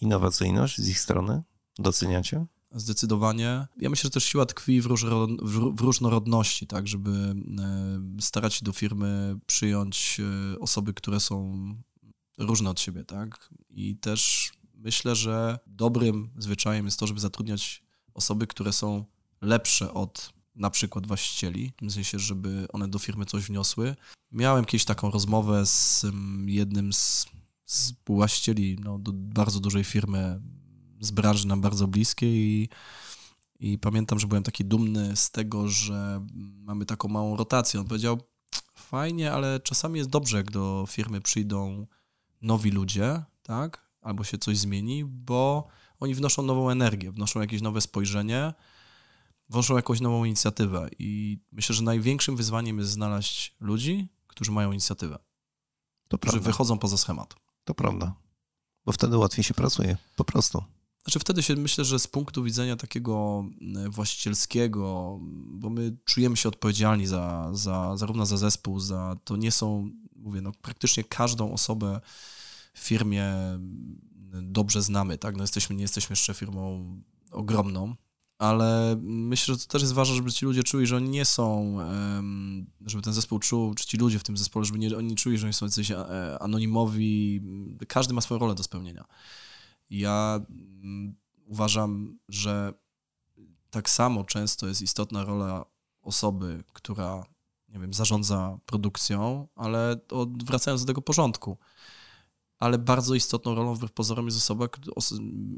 Innowacyjność 0.00 0.78
z 0.78 0.88
ich 0.88 0.98
strony 0.98 1.42
doceniacie? 1.78 2.46
Zdecydowanie. 2.72 3.66
Ja 3.76 3.90
myślę, 3.90 4.02
że 4.02 4.10
też 4.10 4.24
siła 4.24 4.46
tkwi 4.46 4.80
w, 4.80 5.80
różnorodności, 5.80 6.66
tak, 6.66 6.88
żeby 6.88 7.10
e, 7.10 7.34
starać 8.20 8.54
się 8.54 8.64
do 8.64 8.72
firmy 8.72 9.38
przyjąć 9.46 10.20
e, 10.20 10.58
osoby, 10.58 10.94
które 10.94 11.20
są 11.20 11.54
różne 12.38 12.70
od 12.70 12.80
siebie, 12.80 13.04
tak. 13.04 13.50
I 13.70 13.96
też 13.96 14.52
myślę, 14.74 15.16
że 15.16 15.58
dobrym 15.66 16.30
zwyczajem 16.38 16.84
jest 16.84 17.00
to, 17.00 17.06
żeby 17.06 17.20
zatrudniać 17.20 17.82
osoby, 18.14 18.46
które 18.46 18.72
są 18.72 19.04
lepsze 19.40 19.94
od 19.94 20.32
na 20.60 20.70
przykład 20.70 21.06
właścicieli, 21.06 21.72
w 21.82 21.92
sensie, 21.92 22.18
żeby 22.18 22.66
one 22.72 22.88
do 22.88 22.98
firmy 22.98 23.24
coś 23.24 23.44
wniosły. 23.44 23.96
Miałem 24.32 24.64
kiedyś 24.64 24.84
taką 24.84 25.10
rozmowę 25.10 25.66
z 25.66 26.06
jednym 26.46 26.92
z, 26.92 27.26
z 27.66 27.92
właścicieli 28.06 28.78
no, 28.80 28.98
do 28.98 29.12
bardzo 29.14 29.60
dużej 29.60 29.84
firmy 29.84 30.40
z 31.00 31.10
branży 31.10 31.46
nam 31.46 31.60
bardzo 31.60 31.86
bliskiej 31.86 32.30
i, 32.30 32.68
i 33.60 33.78
pamiętam, 33.78 34.18
że 34.18 34.26
byłem 34.26 34.42
taki 34.42 34.64
dumny 34.64 35.16
z 35.16 35.30
tego, 35.30 35.68
że 35.68 36.26
mamy 36.34 36.86
taką 36.86 37.08
małą 37.08 37.36
rotację. 37.36 37.80
On 37.80 37.86
powiedział, 37.86 38.20
fajnie, 38.74 39.32
ale 39.32 39.60
czasami 39.60 39.98
jest 39.98 40.10
dobrze, 40.10 40.36
jak 40.36 40.50
do 40.50 40.84
firmy 40.88 41.20
przyjdą 41.20 41.86
nowi 42.42 42.70
ludzie, 42.70 43.22
tak, 43.42 43.90
albo 44.00 44.24
się 44.24 44.38
coś 44.38 44.58
zmieni, 44.58 45.04
bo 45.04 45.68
oni 46.00 46.14
wnoszą 46.14 46.42
nową 46.42 46.70
energię, 46.70 47.12
wnoszą 47.12 47.40
jakieś 47.40 47.62
nowe 47.62 47.80
spojrzenie, 47.80 48.52
wnoszą 49.50 49.76
jakąś 49.76 50.00
nową 50.00 50.24
inicjatywę 50.24 50.88
i 50.98 51.38
myślę, 51.52 51.74
że 51.74 51.82
największym 51.82 52.36
wyzwaniem 52.36 52.78
jest 52.78 52.90
znaleźć 52.90 53.56
ludzi, 53.60 54.08
którzy 54.26 54.52
mają 54.52 54.72
inicjatywę, 54.72 55.18
to 56.08 56.18
którzy 56.18 56.32
prawda. 56.32 56.50
wychodzą 56.50 56.78
poza 56.78 56.96
schemat. 56.96 57.34
To 57.64 57.74
prawda, 57.74 58.14
bo 58.84 58.92
wtedy 58.92 59.16
łatwiej 59.16 59.44
się 59.44 59.54
pracuje, 59.54 59.96
po 60.16 60.24
prostu. 60.24 60.64
Znaczy 61.04 61.18
wtedy 61.18 61.42
się 61.42 61.56
myślę, 61.56 61.84
że 61.84 61.98
z 61.98 62.06
punktu 62.06 62.42
widzenia 62.42 62.76
takiego 62.76 63.44
e, 63.76 63.88
właścicielskiego, 63.88 65.18
bo 65.46 65.70
my 65.70 65.96
czujemy 66.04 66.36
się 66.36 66.48
odpowiedzialni 66.48 67.06
za, 67.06 67.50
za 67.52 67.96
zarówno 67.96 68.26
za 68.26 68.36
zespół, 68.36 68.80
za 68.80 69.16
to 69.24 69.36
nie 69.36 69.52
są, 69.52 69.90
mówię, 70.16 70.40
no 70.40 70.52
praktycznie 70.62 71.04
każdą 71.04 71.52
osobę 71.52 72.00
w 72.74 72.78
firmie 72.78 73.34
dobrze 74.42 74.82
znamy, 74.82 75.18
tak? 75.18 75.36
No 75.36 75.42
jesteśmy, 75.42 75.76
nie 75.76 75.82
jesteśmy 75.82 76.12
jeszcze 76.12 76.34
firmą 76.34 76.84
ogromną, 77.30 77.94
ale 78.40 78.96
myślę, 79.02 79.54
że 79.54 79.60
to 79.60 79.66
też 79.66 79.82
jest 79.82 79.94
ważne, 79.94 80.14
żeby 80.16 80.32
ci 80.32 80.44
ludzie 80.44 80.62
czuli, 80.62 80.86
że 80.86 80.96
oni 80.96 81.08
nie 81.08 81.24
są, 81.24 81.78
żeby 82.86 83.02
ten 83.02 83.12
zespół 83.12 83.38
czuł, 83.38 83.74
czy 83.74 83.86
ci 83.86 83.96
ludzie 83.96 84.18
w 84.18 84.22
tym 84.22 84.36
zespole, 84.36 84.64
żeby 84.64 84.78
nie, 84.78 84.96
oni 84.96 85.14
czuli, 85.16 85.38
że 85.38 85.46
oni 85.46 85.54
są 85.54 85.66
jacyś 85.66 85.90
e, 85.90 86.38
anonimowi. 86.40 87.40
Każdy 87.88 88.14
ma 88.14 88.20
swoją 88.20 88.38
rolę 88.38 88.54
do 88.54 88.62
spełnienia. 88.62 89.04
Ja 89.90 90.40
mm, 90.50 91.14
uważam, 91.46 92.18
że 92.28 92.72
tak 93.70 93.90
samo 93.90 94.24
często 94.24 94.66
jest 94.68 94.82
istotna 94.82 95.24
rola 95.24 95.64
osoby, 96.02 96.64
która, 96.72 97.24
nie 97.68 97.78
wiem, 97.78 97.94
zarządza 97.94 98.58
produkcją, 98.66 99.48
ale 99.54 99.96
wracając 100.44 100.80
do 100.80 100.86
tego 100.86 101.02
porządku. 101.02 101.58
Ale 102.60 102.78
bardzo 102.78 103.14
istotną 103.14 103.54
rolą 103.54 103.74
wbrew 103.74 103.92
pozorom 103.92 104.26
jest 104.26 104.38
osoba, 104.38 104.68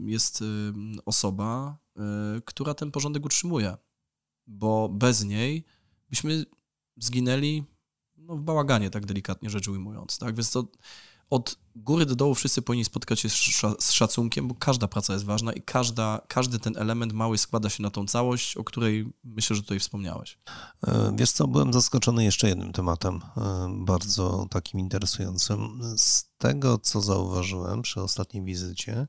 jest 0.07 0.45
osoba, 1.07 1.79
y, 2.37 2.43
która 2.45 2.75
ten 2.75 2.91
porządek 2.91 3.25
utrzymuje. 3.25 3.77
Bo 4.47 4.89
bez 4.89 5.25
niej 5.25 5.65
byśmy 6.11 6.45
zginęli 6.97 7.65
no, 8.17 8.37
w 8.37 8.43
bałaganie, 8.43 8.91
tak 8.91 9.07
delikatnie 9.07 9.51
rzecz 9.51 9.69
ujmując. 9.69 10.19
Tak? 10.19 10.35
Więc 10.35 10.51
to 10.51 10.67
od 11.33 11.59
góry 11.77 12.07
do 12.07 12.17
dołu 12.17 12.35
wszyscy 12.35 12.63
powinni 12.63 12.85
spotkać 12.85 13.21
się 13.21 13.29
z 13.79 13.93
szacunkiem, 13.93 14.49
bo 14.49 14.55
każda 14.55 14.89
praca 14.89 15.13
jest 15.13 15.25
ważna 15.25 15.53
i 15.53 15.63
każda, 15.63 16.21
każdy 16.29 16.59
ten 16.59 16.77
element 16.77 17.13
mały 17.13 17.39
składa 17.39 17.71
się 17.71 17.83
na 17.83 17.91
tą 17.91 18.07
całość, 18.07 18.57
o 18.57 18.65
której 18.65 19.13
myślę, 19.25 19.57
że 19.57 19.63
tutaj 19.63 19.79
wspomniałeś. 19.79 20.39
E, 20.87 21.13
wiesz 21.17 21.33
co, 21.33 21.47
byłem 21.49 21.73
zaskoczony 21.73 22.25
jeszcze 22.25 22.49
jednym 22.49 22.73
tematem, 22.73 23.21
e, 23.37 23.69
bardzo 23.79 24.47
takim 24.51 24.81
interesującym. 24.81 25.81
Z 25.97 26.25
tego, 26.39 26.79
co 26.79 27.01
zauważyłem 27.01 27.83
przy 27.83 28.01
ostatniej 28.01 28.45
wizycie, 28.45 29.07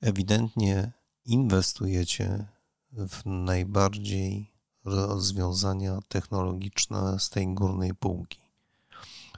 ewidentnie 0.00 0.92
inwestujecie 1.24 2.48
w 2.92 3.26
najbardziej 3.26 4.52
rozwiązania 4.84 5.98
technologiczne 6.08 7.18
z 7.18 7.30
tej 7.30 7.54
górnej 7.54 7.94
półki. 7.94 8.47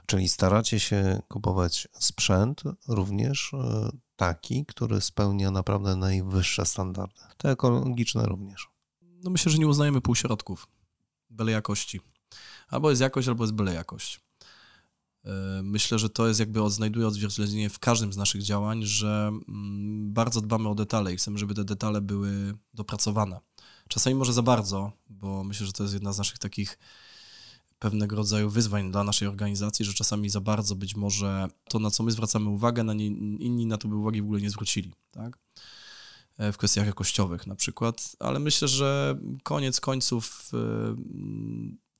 Czyli 0.05 0.29
staracie 0.29 0.79
się 0.79 1.21
kupować 1.27 1.87
sprzęt 1.99 2.63
również 2.87 3.53
e, 3.53 3.89
taki, 4.15 4.65
który 4.65 5.01
spełnia 5.01 5.51
naprawdę 5.51 5.95
najwyższe 5.95 6.65
standardy. 6.65 7.21
Te 7.37 7.51
ekologiczne 7.51 8.25
również. 8.25 8.67
No 9.01 9.29
myślę, 9.29 9.51
że 9.51 9.57
nie 9.57 9.67
uznajemy 9.67 10.01
półśrodków, 10.01 10.67
byle 11.29 11.51
jakości. 11.51 12.01
Albo 12.67 12.89
jest 12.89 13.01
jakość, 13.01 13.27
albo 13.27 13.43
jest 13.43 13.53
byle 13.53 13.73
jakość. 13.73 14.21
E, 15.25 15.61
myślę, 15.63 15.99
że 15.99 16.09
to 16.09 16.27
jest 16.27 16.39
jakby 16.39 16.69
znajduje 16.69 17.07
odzwierciedlenie 17.07 17.69
w 17.69 17.79
każdym 17.79 18.13
z 18.13 18.17
naszych 18.17 18.43
działań, 18.43 18.83
że 18.83 19.27
mm, 19.27 20.13
bardzo 20.13 20.41
dbamy 20.41 20.69
o 20.69 20.75
detale 20.75 21.13
i 21.13 21.17
chcemy, 21.17 21.37
żeby 21.37 21.53
te 21.53 21.63
detale 21.63 22.01
były 22.01 22.53
dopracowane. 22.73 23.39
Czasami 23.87 24.15
może 24.15 24.33
za 24.33 24.41
bardzo, 24.41 24.91
bo 25.09 25.43
myślę, 25.43 25.65
że 25.65 25.73
to 25.73 25.83
jest 25.83 25.93
jedna 25.93 26.13
z 26.13 26.17
naszych 26.17 26.37
takich 26.37 26.77
pewnego 27.81 28.15
rodzaju 28.15 28.49
wyzwań 28.49 28.91
dla 28.91 29.03
naszej 29.03 29.27
organizacji, 29.27 29.85
że 29.85 29.93
czasami 29.93 30.29
za 30.29 30.41
bardzo 30.41 30.75
być 30.75 30.95
może 30.95 31.47
to, 31.69 31.79
na 31.79 31.91
co 31.91 32.03
my 32.03 32.11
zwracamy 32.11 32.49
uwagę, 32.49 32.83
na 32.83 32.93
nie, 32.93 33.05
inni 33.05 33.65
na 33.65 33.77
to 33.77 33.87
by 33.87 33.95
uwagi 33.95 34.21
w 34.21 34.25
ogóle 34.25 34.41
nie 34.41 34.49
zwrócili, 34.49 34.93
tak? 35.11 35.37
E, 36.37 36.51
w 36.51 36.57
kwestiach 36.57 36.85
jakościowych 36.85 37.47
na 37.47 37.55
przykład, 37.55 38.15
ale 38.19 38.39
myślę, 38.39 38.67
że 38.67 39.19
koniec 39.43 39.79
końców 39.79 40.51
e, 40.53 40.57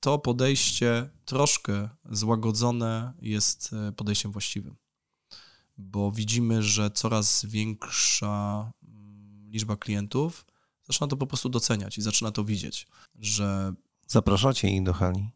to 0.00 0.18
podejście 0.18 1.10
troszkę 1.24 1.88
złagodzone 2.10 3.12
jest 3.22 3.72
e, 3.72 3.92
podejściem 3.92 4.32
właściwym, 4.32 4.76
bo 5.78 6.12
widzimy, 6.12 6.62
że 6.62 6.90
coraz 6.90 7.44
większa 7.44 8.72
mm, 8.88 9.50
liczba 9.50 9.76
klientów 9.76 10.46
zaczyna 10.84 11.06
to 11.06 11.16
po 11.16 11.26
prostu 11.26 11.48
doceniać 11.48 11.98
i 11.98 12.02
zaczyna 12.02 12.32
to 12.32 12.44
widzieć, 12.44 12.86
że 13.18 13.74
Zapraszacie 14.06 14.68
ich 14.68 14.82
do 14.82 14.92
hali? 14.92 15.30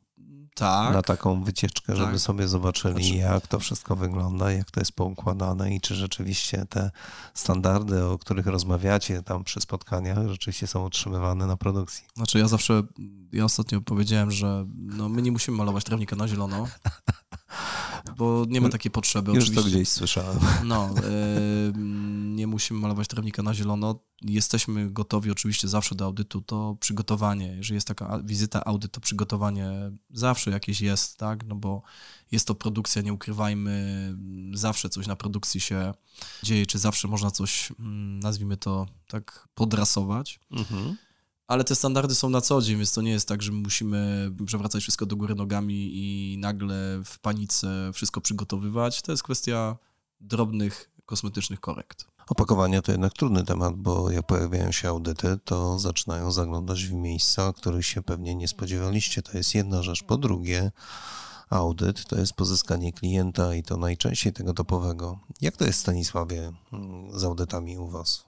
Tak. 0.57 0.95
na 0.95 1.03
taką 1.03 1.45
wycieczkę, 1.45 1.87
tak. 1.87 1.97
żeby 1.97 2.19
sobie 2.19 2.49
zobaczyli, 2.49 3.05
znaczy... 3.05 3.19
jak 3.19 3.47
to 3.47 3.59
wszystko 3.59 3.97
wygląda, 3.97 4.53
jak 4.53 4.71
to 4.71 4.81
jest 4.81 4.93
poukładane 4.93 5.75
i 5.75 5.81
czy 5.81 5.95
rzeczywiście 5.95 6.67
te 6.69 6.91
standardy, 7.35 8.05
o 8.05 8.19
których 8.19 8.47
rozmawiacie 8.47 9.23
tam 9.23 9.45
przy 9.45 9.61
spotkaniach, 9.61 10.29
rzeczywiście 10.29 10.67
są 10.67 10.85
utrzymywane 10.85 11.47
na 11.47 11.57
produkcji. 11.57 12.05
Znaczy 12.15 12.39
ja 12.39 12.49
zawsze, 12.49 12.83
ja 13.33 13.45
ostatnio 13.45 13.81
powiedziałem, 13.81 14.31
że 14.31 14.67
no, 14.77 15.09
my 15.09 15.23
nie 15.23 15.33
musimy 15.33 15.57
malować 15.57 15.85
trawnika 15.85 16.17
na 16.17 16.29
zielono, 16.29 16.67
bo 18.17 18.45
nie 18.49 18.61
ma 18.61 18.69
takiej 18.69 18.91
potrzeby. 18.91 19.33
Już 19.33 19.45
oczywiście. 19.45 19.63
to 19.63 19.69
gdzieś 19.69 19.89
słyszałem. 19.89 20.39
No, 20.65 20.95
nie 22.37 22.47
musimy 22.47 22.81
malować 22.81 23.09
trawnika 23.09 23.43
na 23.43 23.55
zielono. 23.55 24.01
Jesteśmy 24.23 24.91
gotowi 24.91 25.31
oczywiście 25.31 25.69
zawsze 25.69 25.95
do 25.95 26.05
audytu. 26.05 26.41
To 26.41 26.77
przygotowanie, 26.81 27.47
jeżeli 27.57 27.75
jest 27.75 27.89
taka 27.89 28.21
wizyta, 28.25 28.65
audyt, 28.65 28.93
to 28.93 29.01
przygotowanie 29.01 29.71
zawsze 30.11 30.51
jakieś 30.51 30.81
jest, 30.81 31.17
tak? 31.17 31.45
No 31.47 31.55
bo 31.55 31.83
jest 32.33 32.47
to 32.47 32.55
produkcja, 32.55 33.03
nie 33.03 33.13
ukrywajmy, 33.13 34.15
zawsze 34.53 34.89
coś 34.89 35.07
na 35.07 35.17
produkcji 35.17 35.61
się 35.61 35.95
dzieje, 36.43 36.67
czy 36.67 36.79
zawsze 36.79 37.09
można 37.09 37.31
coś, 37.31 37.73
mm, 37.79 38.21
nazwijmy 38.21 38.57
to 38.57 38.87
tak, 39.09 39.49
podrasować. 39.55 40.41
Mhm 40.51 40.97
ale 41.47 41.65
te 41.65 41.75
standardy 41.75 42.15
są 42.15 42.31
na 42.31 42.41
co 42.41 42.63
dzień, 42.63 42.77
więc 42.77 42.93
to 42.93 43.03
nie 43.03 43.11
jest 43.11 43.29
tak, 43.29 43.43
że 43.43 43.53
musimy 43.53 44.31
przewracać 44.47 44.83
wszystko 44.83 45.07
do 45.07 45.17
góry 45.17 45.35
nogami 45.35 45.91
i 45.95 46.39
nagle 46.39 47.01
w 47.05 47.19
panice 47.19 47.91
wszystko 47.95 48.21
przygotowywać. 48.21 49.03
To 49.03 49.13
jest 49.13 49.23
kwestia 49.23 49.77
drobnych 50.21 50.91
kosmetycznych 51.07 51.61
korekt. 51.61 52.07
Opakowania 52.29 52.83
to 52.83 52.93
jednak 52.93 53.13
trudny 53.13 53.45
temat, 53.45 53.75
bo 53.75 54.11
jak 54.11 54.27
pojawiają 54.27 54.73
się 54.73 54.89
audyty, 54.89 55.39
to 55.45 55.79
zaczynają 55.79 56.33
zaglądać 56.33 56.85
w 56.85 56.93
miejsca, 56.93 57.53
których 57.53 57.87
się 57.87 58.03
pewnie 58.03 58.35
nie 58.35 58.49
spodziewaliście. 58.49 59.23
To 59.23 59.39
jest 59.39 59.55
jedna 59.55 59.83
rzecz. 59.83 60.03
Po 60.03 60.17
drugie, 60.17 60.73
audyt 61.51 62.07
to 62.07 62.19
jest 62.19 62.33
pozyskanie 62.33 62.93
klienta 62.93 63.55
i 63.55 63.63
to 63.63 63.77
najczęściej 63.77 64.33
tego 64.33 64.55
topowego. 64.55 65.19
Jak 65.41 65.57
to 65.57 65.65
jest, 65.65 65.81
Stanisławie, 65.81 66.53
z 67.15 67.25
audytami 67.25 67.79
u 67.79 67.89
Was? 67.89 68.26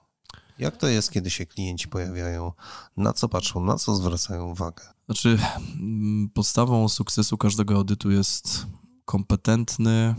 Jak 0.59 0.77
to 0.77 0.87
jest, 0.87 1.11
kiedy 1.11 1.29
się 1.29 1.45
klienci 1.45 1.87
pojawiają? 1.87 2.51
Na 2.97 3.13
co 3.13 3.29
patrzą, 3.29 3.63
na 3.63 3.75
co 3.75 3.95
zwracają 3.95 4.49
uwagę? 4.51 4.83
Znaczy, 5.05 5.37
mm, 5.75 6.29
podstawą 6.33 6.89
sukcesu 6.89 7.37
każdego 7.37 7.75
audytu 7.75 8.11
jest 8.11 8.65
kompetentny 9.05 10.15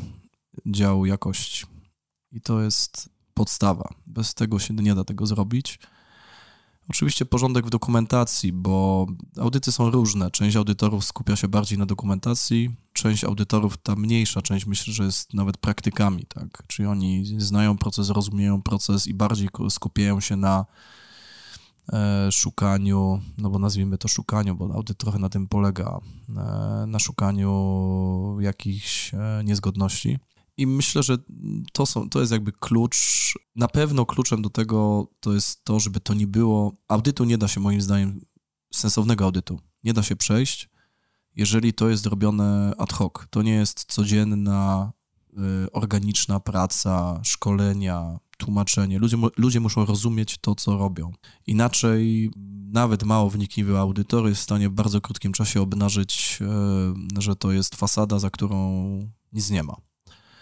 dział 0.66 1.06
jakości. 1.06 1.66
I 2.32 2.40
to 2.40 2.60
jest 2.60 3.08
podstawa. 3.34 3.94
Bez 4.06 4.34
tego 4.34 4.58
się 4.58 4.74
nie 4.74 4.94
da 4.94 5.04
tego 5.04 5.26
zrobić. 5.26 5.78
Oczywiście 6.90 7.24
porządek 7.24 7.66
w 7.66 7.70
dokumentacji, 7.70 8.52
bo 8.52 9.06
audyty 9.40 9.72
są 9.72 9.90
różne. 9.90 10.30
Część 10.30 10.56
audytorów 10.56 11.04
skupia 11.04 11.36
się 11.36 11.48
bardziej 11.48 11.78
na 11.78 11.86
dokumentacji, 11.86 12.70
część 12.92 13.24
audytorów, 13.24 13.76
ta 13.76 13.96
mniejsza 13.96 14.42
część, 14.42 14.66
myślę, 14.66 14.92
że 14.92 15.04
jest 15.04 15.34
nawet 15.34 15.58
praktykami, 15.58 16.26
tak? 16.26 16.62
Czyli 16.66 16.88
oni 16.88 17.24
znają 17.40 17.78
proces, 17.78 18.10
rozumieją 18.10 18.62
proces 18.62 19.06
i 19.06 19.14
bardziej 19.14 19.48
skupiają 19.68 20.20
się 20.20 20.36
na 20.36 20.66
e, 21.92 22.32
szukaniu, 22.32 23.20
no 23.38 23.50
bo 23.50 23.58
nazwijmy 23.58 23.98
to 23.98 24.08
szukaniu, 24.08 24.54
bo 24.56 24.74
audyt 24.74 24.98
trochę 24.98 25.18
na 25.18 25.28
tym 25.28 25.48
polega, 25.48 26.00
e, 26.28 26.86
na 26.86 26.98
szukaniu 26.98 28.36
jakichś 28.40 29.14
e, 29.14 29.42
niezgodności. 29.44 30.18
I 30.60 30.66
myślę, 30.66 31.02
że 31.02 31.18
to, 31.72 31.86
są, 31.86 32.08
to 32.08 32.20
jest 32.20 32.32
jakby 32.32 32.52
klucz. 32.52 32.98
Na 33.56 33.68
pewno 33.68 34.06
kluczem 34.06 34.42
do 34.42 34.50
tego 34.50 35.06
to 35.20 35.32
jest 35.32 35.64
to, 35.64 35.80
żeby 35.80 36.00
to 36.00 36.14
nie 36.14 36.26
było. 36.26 36.76
Audytu 36.88 37.24
nie 37.24 37.38
da 37.38 37.48
się 37.48 37.60
moim 37.60 37.80
zdaniem, 37.80 38.20
sensownego 38.74 39.24
audytu, 39.24 39.60
nie 39.84 39.92
da 39.92 40.02
się 40.02 40.16
przejść, 40.16 40.68
jeżeli 41.36 41.72
to 41.72 41.88
jest 41.88 42.06
robione 42.06 42.72
ad 42.78 42.92
hoc. 42.92 43.12
To 43.30 43.42
nie 43.42 43.52
jest 43.52 43.84
codzienna, 43.84 44.92
y, 45.64 45.72
organiczna 45.72 46.40
praca, 46.40 47.20
szkolenia, 47.24 48.18
tłumaczenie. 48.38 48.98
Ludzie, 48.98 49.16
ludzie 49.36 49.60
muszą 49.60 49.84
rozumieć 49.84 50.38
to, 50.38 50.54
co 50.54 50.78
robią. 50.78 51.12
Inaczej 51.46 52.30
nawet 52.72 53.04
mało 53.04 53.30
wnikliwy 53.30 53.78
audytor 53.78 54.28
jest 54.28 54.40
w 54.40 54.44
stanie 54.44 54.68
w 54.68 54.72
bardzo 54.72 55.00
krótkim 55.00 55.32
czasie 55.32 55.60
obnażyć, 55.60 56.38
y, 57.16 57.22
że 57.22 57.36
to 57.36 57.52
jest 57.52 57.76
fasada, 57.76 58.18
za 58.18 58.30
którą 58.30 58.80
nic 59.32 59.50
nie 59.50 59.62
ma. 59.62 59.89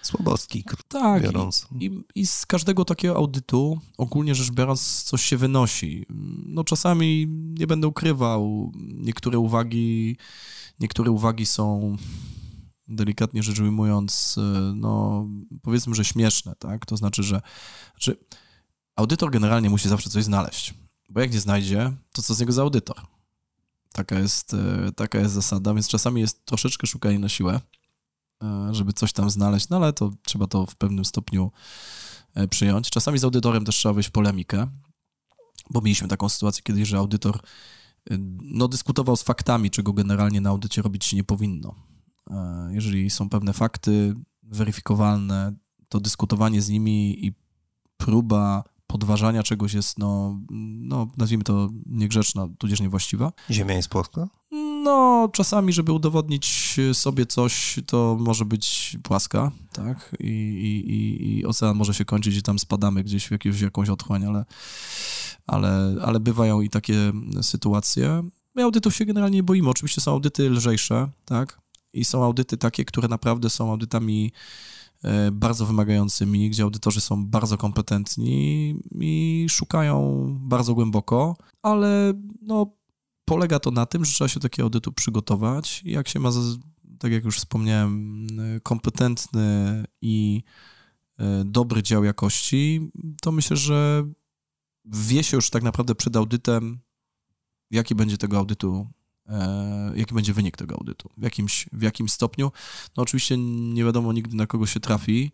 Słabostki, 0.08 0.64
tak, 0.88 1.22
biorąc. 1.22 1.66
I, 1.80 2.04
I, 2.14 2.26
z 2.26 2.46
każdego 2.46 2.84
takiego 2.84 3.16
audytu, 3.16 3.80
ogólnie 3.98 4.34
rzecz 4.34 4.50
biorąc, 4.50 5.02
coś 5.02 5.22
się 5.22 5.36
wynosi. 5.36 6.06
No 6.46 6.64
czasami, 6.64 7.26
nie 7.58 7.66
będę 7.66 7.88
ukrywał, 7.88 8.72
niektóre 8.94 9.38
uwagi, 9.38 10.16
niektóre 10.80 11.10
uwagi 11.10 11.46
są 11.46 11.96
delikatnie 12.88 13.42
rzecz 13.42 13.60
ujmując, 13.60 14.36
no 14.74 15.26
powiedzmy, 15.62 15.94
że 15.94 16.04
śmieszne, 16.04 16.54
tak? 16.58 16.86
To 16.86 16.96
znaczy, 16.96 17.22
że 17.22 17.42
znaczy, 17.90 18.16
audytor 18.96 19.30
generalnie 19.30 19.70
musi 19.70 19.88
zawsze 19.88 20.10
coś 20.10 20.24
znaleźć, 20.24 20.74
bo 21.08 21.20
jak 21.20 21.32
nie 21.32 21.40
znajdzie, 21.40 21.92
to 22.12 22.22
co 22.22 22.34
z 22.34 22.40
niego 22.40 22.52
za 22.52 22.62
audytor? 22.62 22.96
Taka 23.92 24.18
jest, 24.18 24.56
taka 24.96 25.18
jest 25.18 25.34
zasada, 25.34 25.74
więc 25.74 25.88
czasami 25.88 26.20
jest 26.20 26.44
troszeczkę 26.44 26.86
szukanie 26.86 27.18
na 27.18 27.28
siłę. 27.28 27.60
E, 28.44 28.74
żeby 28.74 28.92
coś 28.92 29.12
tam 29.12 29.30
znaleźć, 29.30 29.68
no 29.68 29.76
ale 29.76 29.92
to 29.92 30.10
trzeba 30.22 30.46
to 30.46 30.66
w 30.66 30.76
pewnym 30.76 31.04
stopniu 31.04 31.50
e, 32.34 32.48
przyjąć. 32.48 32.90
Czasami 32.90 33.18
z 33.18 33.24
audytorem 33.24 33.64
też 33.64 33.76
trzeba 33.76 33.92
wejść 33.92 34.08
w 34.08 34.12
polemikę, 34.12 34.66
bo 35.70 35.80
mieliśmy 35.80 36.08
taką 36.08 36.28
sytuację 36.28 36.62
kiedyś, 36.62 36.88
że 36.88 36.98
audytor 36.98 37.36
e, 38.10 38.16
no, 38.42 38.68
dyskutował 38.68 39.16
z 39.16 39.22
faktami, 39.22 39.70
czego 39.70 39.92
generalnie 39.92 40.40
na 40.40 40.50
audycie 40.50 40.82
robić 40.82 41.04
się 41.04 41.16
nie 41.16 41.24
powinno. 41.24 41.74
Jeżeli 42.70 43.10
są 43.10 43.28
pewne 43.28 43.52
fakty 43.52 44.14
weryfikowalne, 44.42 45.52
to 45.88 46.00
dyskutowanie 46.00 46.62
z 46.62 46.68
nimi 46.68 47.26
i 47.26 47.32
próba 47.96 48.64
podważania 48.86 49.42
czegoś 49.42 49.74
jest, 49.74 49.98
no, 49.98 50.40
no 50.80 51.06
nazwijmy 51.16 51.44
to 51.44 51.68
niegrzeczna, 51.86 52.48
tudzież 52.58 52.80
niewłaściwa. 52.80 53.32
Ziemia 53.50 53.74
jest 53.74 53.88
płaska? 53.88 54.28
No, 54.82 55.28
czasami, 55.32 55.72
żeby 55.72 55.92
udowodnić 55.92 56.76
sobie 56.92 57.26
coś, 57.26 57.80
to 57.86 58.16
może 58.20 58.44
być 58.44 58.96
płaska, 59.02 59.50
tak? 59.72 60.16
I, 60.20 60.26
i, 60.26 61.38
i 61.38 61.46
ocean 61.46 61.76
może 61.76 61.94
się 61.94 62.04
kończyć 62.04 62.36
i 62.36 62.42
tam 62.42 62.58
spadamy 62.58 63.04
gdzieś 63.04 63.26
w 63.26 63.30
jakąś, 63.30 63.60
jakąś 63.60 63.88
otchłań, 63.88 64.24
ale, 64.24 64.44
ale, 65.46 65.96
ale 66.04 66.20
bywają 66.20 66.60
i 66.60 66.68
takie 66.68 67.12
sytuacje. 67.42 68.22
My 68.54 68.62
audytów 68.62 68.94
się 68.94 69.04
generalnie 69.04 69.36
nie 69.36 69.42
boimy. 69.42 69.70
Oczywiście 69.70 70.00
są 70.00 70.12
audyty 70.12 70.50
lżejsze, 70.50 71.08
tak? 71.24 71.60
I 71.92 72.04
są 72.04 72.24
audyty 72.24 72.56
takie, 72.56 72.84
które 72.84 73.08
naprawdę 73.08 73.50
są 73.50 73.70
audytami 73.70 74.32
e, 75.04 75.30
bardzo 75.30 75.66
wymagającymi, 75.66 76.50
gdzie 76.50 76.62
audytorzy 76.62 77.00
są 77.00 77.26
bardzo 77.26 77.58
kompetentni 77.58 78.76
i 79.00 79.46
szukają 79.50 80.26
bardzo 80.40 80.74
głęboko, 80.74 81.36
ale 81.62 82.12
no, 82.42 82.77
polega 83.28 83.58
to 83.58 83.70
na 83.70 83.86
tym, 83.86 84.04
że 84.04 84.12
trzeba 84.12 84.28
się 84.28 84.40
takiego 84.40 84.62
audytu 84.66 84.92
przygotować. 84.92 85.82
Jak 85.84 86.08
się 86.08 86.20
ma, 86.20 86.30
tak 86.98 87.12
jak 87.12 87.24
już 87.24 87.36
wspomniałem, 87.36 88.26
kompetentny 88.62 89.84
i 90.02 90.42
e, 91.18 91.44
dobry 91.44 91.82
dział 91.82 92.04
jakości, 92.04 92.90
to 93.22 93.32
myślę, 93.32 93.56
że 93.56 94.04
wie 94.84 95.22
się 95.22 95.36
już 95.36 95.50
tak 95.50 95.62
naprawdę 95.62 95.94
przed 95.94 96.16
audytem, 96.16 96.78
jaki 97.70 97.94
będzie 97.94 98.18
tego 98.18 98.38
audytu, 98.38 98.88
e, 99.26 99.92
jaki 99.96 100.14
będzie 100.14 100.32
wynik 100.32 100.56
tego 100.56 100.74
audytu, 100.74 101.10
w 101.16 101.22
jakimś, 101.22 101.68
w 101.72 101.82
jakim 101.82 102.08
stopniu. 102.08 102.52
No 102.96 103.02
oczywiście 103.02 103.36
nie 103.74 103.84
wiadomo 103.84 104.12
nigdy 104.12 104.36
na 104.36 104.46
kogo 104.46 104.66
się 104.66 104.80
trafi, 104.80 105.32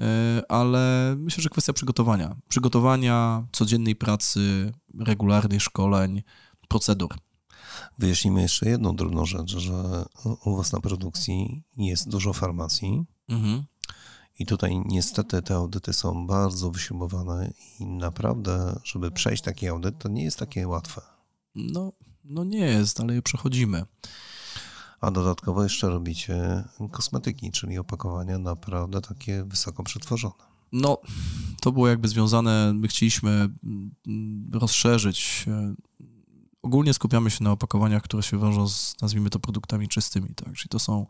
e, 0.00 0.42
ale 0.48 1.14
myślę, 1.18 1.42
że 1.42 1.48
kwestia 1.48 1.72
przygotowania. 1.72 2.36
Przygotowania, 2.48 3.46
codziennej 3.52 3.96
pracy, 3.96 4.72
regularnych 4.98 5.62
szkoleń, 5.62 6.22
procedur. 6.72 7.14
Wyjaśnijmy 7.98 8.42
jeszcze 8.42 8.68
jedną 8.68 8.96
drobną 8.96 9.26
rzecz, 9.26 9.50
że 9.56 10.04
u 10.44 10.56
Was 10.56 10.72
na 10.72 10.80
produkcji 10.80 11.62
jest 11.76 12.08
dużo 12.08 12.32
farmacji. 12.32 13.04
Mhm. 13.28 13.64
I 14.38 14.46
tutaj 14.46 14.82
niestety 14.86 15.42
te 15.42 15.54
audyty 15.54 15.92
są 15.92 16.26
bardzo 16.26 16.70
wyśrubowane 16.70 17.52
i 17.80 17.86
naprawdę, 17.86 18.80
żeby 18.84 19.10
przejść 19.10 19.42
taki 19.42 19.68
audyt, 19.68 19.98
to 19.98 20.08
nie 20.08 20.24
jest 20.24 20.38
takie 20.38 20.68
łatwe. 20.68 21.00
No, 21.54 21.92
no 22.24 22.44
nie 22.44 22.66
jest, 22.66 23.00
ale 23.00 23.14
je 23.14 23.22
przechodzimy. 23.22 23.84
A 25.00 25.10
dodatkowo 25.10 25.62
jeszcze 25.62 25.88
robicie 25.88 26.64
kosmetyki, 26.90 27.50
czyli 27.50 27.78
opakowania 27.78 28.38
naprawdę 28.38 29.00
takie 29.00 29.44
wysoko 29.44 29.82
przetworzone. 29.82 30.52
No, 30.72 30.98
to 31.60 31.72
było 31.72 31.88
jakby 31.88 32.08
związane, 32.08 32.72
my 32.74 32.88
chcieliśmy 32.88 33.48
rozszerzyć 34.52 35.46
ogólnie 36.62 36.94
skupiamy 36.94 37.30
się 37.30 37.44
na 37.44 37.52
opakowaniach, 37.52 38.02
które 38.02 38.22
się 38.22 38.38
wiążą 38.38 38.68
z, 38.68 38.94
nazwijmy 39.02 39.30
to, 39.30 39.38
produktami 39.38 39.88
czystymi, 39.88 40.34
tak? 40.34 40.54
Czyli 40.54 40.68
to 40.68 40.78
są, 40.78 41.06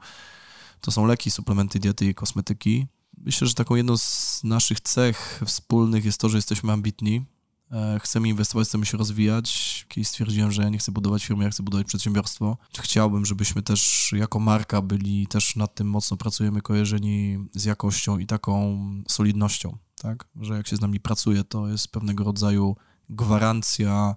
to 0.80 0.90
są 0.90 1.06
leki, 1.06 1.30
suplementy 1.30 1.78
diety 1.78 2.06
i 2.06 2.14
kosmetyki. 2.14 2.86
Myślę, 3.18 3.46
że 3.46 3.54
taką 3.54 3.74
jedną 3.74 3.96
z 3.96 4.40
naszych 4.44 4.80
cech 4.80 5.42
wspólnych 5.46 6.04
jest 6.04 6.20
to, 6.20 6.28
że 6.28 6.38
jesteśmy 6.38 6.72
ambitni, 6.72 7.24
e, 7.70 8.00
chcemy 8.02 8.28
inwestować, 8.28 8.68
chcemy 8.68 8.86
się 8.86 8.98
rozwijać. 8.98 9.86
Kiedyś 9.88 10.08
stwierdziłem, 10.08 10.52
że 10.52 10.62
ja 10.62 10.68
nie 10.68 10.78
chcę 10.78 10.92
budować 10.92 11.26
firmy, 11.26 11.44
ja 11.44 11.50
chcę 11.50 11.62
budować 11.62 11.86
przedsiębiorstwo. 11.86 12.56
Chciałbym, 12.78 13.26
żebyśmy 13.26 13.62
też 13.62 14.12
jako 14.16 14.38
marka 14.38 14.82
byli 14.82 15.26
też 15.26 15.56
nad 15.56 15.74
tym 15.74 15.90
mocno 15.90 16.16
pracujemy, 16.16 16.62
kojarzeni 16.62 17.38
z 17.54 17.64
jakością 17.64 18.18
i 18.18 18.26
taką 18.26 18.78
solidnością, 19.08 19.78
tak? 20.02 20.28
Że 20.40 20.54
jak 20.54 20.68
się 20.68 20.76
z 20.76 20.80
nami 20.80 21.00
pracuje, 21.00 21.44
to 21.44 21.68
jest 21.68 21.88
pewnego 21.88 22.24
rodzaju 22.24 22.76
gwarancja 23.10 24.14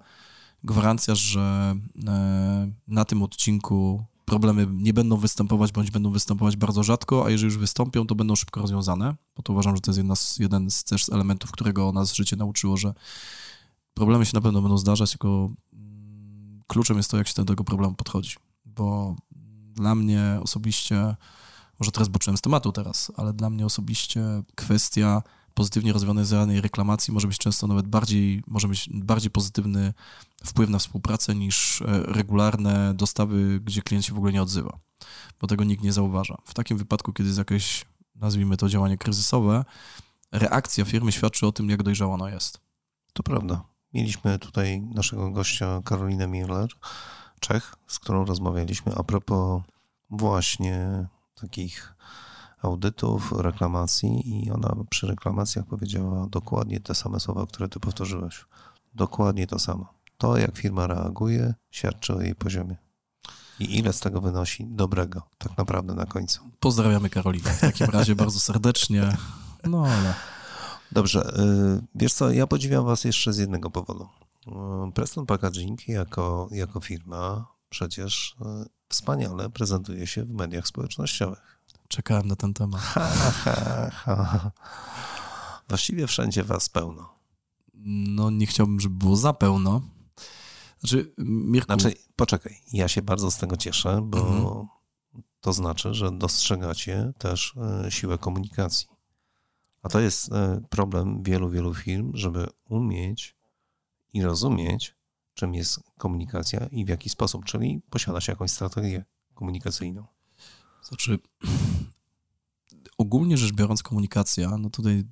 gwarancja, 0.65 1.15
że 1.15 1.75
e, 2.07 2.71
na 2.87 3.05
tym 3.05 3.23
odcinku 3.23 4.05
problemy 4.25 4.67
nie 4.71 4.93
będą 4.93 5.17
występować, 5.17 5.71
bądź 5.71 5.91
będą 5.91 6.11
występować 6.11 6.55
bardzo 6.55 6.83
rzadko, 6.83 7.25
a 7.25 7.29
jeżeli 7.29 7.45
już 7.45 7.57
wystąpią, 7.57 8.07
to 8.07 8.15
będą 8.15 8.35
szybko 8.35 8.61
rozwiązane, 8.61 9.15
bo 9.35 9.43
to 9.43 9.53
uważam, 9.53 9.75
że 9.75 9.81
to 9.81 9.91
jest 9.91 9.97
jedna 9.97 10.15
z, 10.15 10.39
jeden 10.39 10.71
z 10.71 10.83
też 10.83 11.09
elementów, 11.09 11.51
którego 11.51 11.91
nas 11.91 12.13
życie 12.13 12.35
nauczyło, 12.35 12.77
że 12.77 12.93
problemy 13.93 14.25
się 14.25 14.31
na 14.33 14.41
pewno 14.41 14.61
będą 14.61 14.77
zdarzać, 14.77 15.09
tylko 15.09 15.49
mm, 15.73 16.61
kluczem 16.67 16.97
jest 16.97 17.11
to, 17.11 17.17
jak 17.17 17.27
się 17.27 17.33
do 17.35 17.45
tego 17.45 17.63
problemu 17.63 17.95
podchodzi, 17.95 18.35
bo 18.65 19.15
dla 19.73 19.95
mnie 19.95 20.39
osobiście, 20.43 21.15
może 21.79 21.91
teraz 21.91 22.07
boczyłem 22.07 22.37
z 22.37 22.41
tematu 22.41 22.71
teraz, 22.71 23.11
ale 23.17 23.33
dla 23.33 23.49
mnie 23.49 23.65
osobiście 23.65 24.43
kwestia 24.55 25.21
pozytywnie 25.55 25.93
rozwiązanej 25.93 26.61
reklamacji 26.61 27.13
może 27.13 27.27
być 27.27 27.37
często 27.37 27.67
nawet 27.67 27.87
bardziej, 27.87 28.43
może 28.47 28.67
mieć 28.67 28.89
bardziej 28.93 29.31
pozytywny 29.31 29.93
wpływ 30.45 30.69
na 30.69 30.79
współpracę 30.79 31.35
niż 31.35 31.81
e, 31.81 31.85
regularne 32.03 32.93
dostawy, 32.93 33.59
gdzie 33.59 33.81
klient 33.81 34.05
się 34.05 34.13
w 34.13 34.17
ogóle 34.17 34.33
nie 34.33 34.41
odzywa, 34.41 34.79
bo 35.41 35.47
tego 35.47 35.63
nikt 35.63 35.83
nie 35.83 35.93
zauważa. 35.93 36.37
W 36.45 36.53
takim 36.53 36.77
wypadku, 36.77 37.13
kiedy 37.13 37.29
jest 37.29 37.39
jakieś, 37.39 37.85
nazwijmy 38.15 38.57
to 38.57 38.69
działanie 38.69 38.97
kryzysowe, 38.97 39.65
reakcja 40.31 40.85
firmy 40.85 41.11
świadczy 41.11 41.47
o 41.47 41.51
tym, 41.51 41.69
jak 41.69 41.83
dojrzała 41.83 42.13
ona 42.13 42.29
jest. 42.29 42.59
To 43.13 43.23
prawda. 43.23 43.63
Mieliśmy 43.93 44.39
tutaj 44.39 44.81
naszego 44.81 45.31
gościa 45.31 45.81
Karolinę 45.85 46.27
Miller, 46.27 46.69
Czech, 47.39 47.75
z 47.87 47.99
którą 47.99 48.25
rozmawialiśmy 48.25 48.95
a 48.95 49.03
propos 49.03 49.61
właśnie 50.09 51.07
takich 51.35 51.95
audytów, 52.65 53.31
reklamacji 53.31 54.43
i 54.45 54.51
ona 54.51 54.75
przy 54.89 55.07
reklamacjach 55.07 55.65
powiedziała 55.65 56.27
dokładnie 56.27 56.79
te 56.79 56.95
same 56.95 57.19
słowa, 57.19 57.45
które 57.45 57.69
ty 57.69 57.79
powtórzyłeś. 57.79 58.45
Dokładnie 58.95 59.47
to 59.47 59.59
samo. 59.59 59.93
To, 60.17 60.37
jak 60.37 60.57
firma 60.57 60.87
reaguje, 60.87 61.53
świadczy 61.71 62.15
o 62.15 62.21
jej 62.21 62.35
poziomie. 62.35 62.75
I 63.59 63.77
ile 63.77 63.93
z 63.93 63.99
tego 63.99 64.21
wynosi 64.21 64.65
dobrego, 64.69 65.21
tak 65.37 65.57
naprawdę 65.57 65.93
na 65.93 66.05
końcu. 66.05 66.41
Pozdrawiamy 66.59 67.09
Karolinę 67.09 67.49
w 67.53 67.59
takim 67.59 67.87
razie 67.87 68.15
bardzo 68.25 68.39
serdecznie. 68.39 69.17
No 69.63 69.85
ale. 69.85 70.13
Dobrze, 70.91 71.39
y, 71.39 71.81
wiesz 71.95 72.13
co, 72.13 72.31
ja 72.31 72.47
podziwiam 72.47 72.85
was 72.85 73.03
jeszcze 73.03 73.33
z 73.33 73.37
jednego 73.37 73.69
powodu. 73.69 74.07
Y, 74.87 74.91
Preston 74.91 75.25
Packaging 75.25 75.87
jako, 75.87 76.49
jako 76.51 76.79
firma 76.79 77.45
przecież 77.69 78.35
y, 78.41 78.69
wspaniale 78.89 79.49
prezentuje 79.49 80.07
się 80.07 80.23
w 80.23 80.29
mediach 80.29 80.67
społecznościowych. 80.67 81.54
Czekałem 81.87 82.27
na 82.27 82.35
ten 82.35 82.53
temat. 82.53 82.81
Ha, 82.81 83.09
ha, 83.31 83.89
ha. 83.89 84.51
Właściwie 85.67 86.07
wszędzie 86.07 86.43
was 86.43 86.69
pełno. 86.69 87.15
No 88.07 88.29
nie 88.29 88.45
chciałbym, 88.45 88.79
żeby 88.79 88.95
było 88.95 89.15
za 89.15 89.33
pełno. 89.33 89.81
Znaczy, 90.79 91.13
Mirku... 91.17 91.65
Znaczy, 91.65 91.95
poczekaj, 92.15 92.61
ja 92.73 92.87
się 92.87 93.01
bardzo 93.01 93.31
z 93.31 93.37
tego 93.37 93.57
cieszę, 93.57 94.01
bo 94.03 94.19
mhm. 94.19 94.67
to 95.41 95.53
znaczy, 95.53 95.93
że 95.93 96.11
dostrzegacie 96.11 97.13
też 97.17 97.55
siłę 97.89 98.17
komunikacji. 98.17 98.87
A 99.83 99.89
to 99.89 99.99
jest 99.99 100.29
problem 100.69 101.23
wielu, 101.23 101.49
wielu 101.49 101.73
firm, 101.73 102.11
żeby 102.13 102.47
umieć 102.69 103.35
i 104.13 104.23
rozumieć, 104.23 104.95
czym 105.33 105.53
jest 105.53 105.79
komunikacja 105.97 106.67
i 106.71 106.85
w 106.85 106.89
jaki 106.89 107.09
sposób, 107.09 107.45
czyli 107.45 107.81
posiadać 107.89 108.27
jakąś 108.27 108.51
strategię 108.51 109.05
komunikacyjną. 109.33 110.05
Znaczy, 110.87 111.19
ogólnie 112.97 113.37
rzecz 113.37 113.53
biorąc, 113.53 113.83
komunikacja, 113.83 114.57
no 114.57 114.69
tutaj 114.69 115.03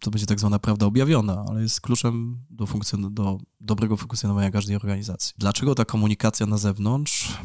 to 0.00 0.10
będzie 0.10 0.26
tak 0.26 0.40
zwana 0.40 0.58
prawda 0.58 0.86
objawiona, 0.86 1.44
ale 1.48 1.62
jest 1.62 1.80
kluczem 1.80 2.44
do, 2.50 2.64
funkcjon- 2.64 3.10
do 3.10 3.38
dobrego 3.60 3.96
funkcjonowania 3.96 4.50
każdej 4.50 4.76
organizacji. 4.76 5.34
Dlaczego 5.38 5.74
ta 5.74 5.84
komunikacja 5.84 6.46
na 6.46 6.58
zewnątrz? 6.58 7.38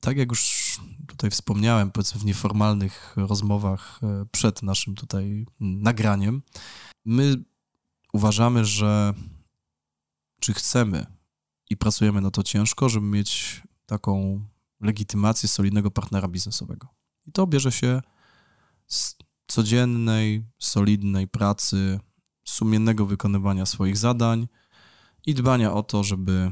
Tak 0.00 0.16
jak 0.16 0.30
już 0.30 0.64
tutaj 1.06 1.30
wspomniałem, 1.30 1.90
powiedzmy 1.90 2.20
w 2.20 2.24
nieformalnych 2.24 3.14
rozmowach 3.16 4.00
e, 4.02 4.26
przed 4.30 4.62
naszym 4.62 4.94
tutaj 4.94 5.46
nagraniem, 5.60 6.42
my 7.04 7.44
uważamy, 8.12 8.64
że 8.64 9.14
czy 10.40 10.54
chcemy 10.54 11.06
i 11.70 11.76
pracujemy 11.76 12.20
na 12.20 12.30
to 12.30 12.42
ciężko, 12.42 12.88
żeby 12.88 13.06
mieć 13.06 13.62
taką 13.86 14.40
legitymację 14.80 15.48
solidnego 15.48 15.90
partnera 15.90 16.28
biznesowego. 16.28 16.88
I 17.26 17.32
to 17.32 17.46
bierze 17.46 17.72
się 17.72 18.02
z 18.86 19.16
codziennej, 19.46 20.44
solidnej 20.58 21.28
pracy, 21.28 22.00
sumiennego 22.44 23.06
wykonywania 23.06 23.66
swoich 23.66 23.96
zadań 23.96 24.48
i 25.26 25.34
dbania 25.34 25.72
o 25.72 25.82
to, 25.82 26.04
żeby 26.04 26.50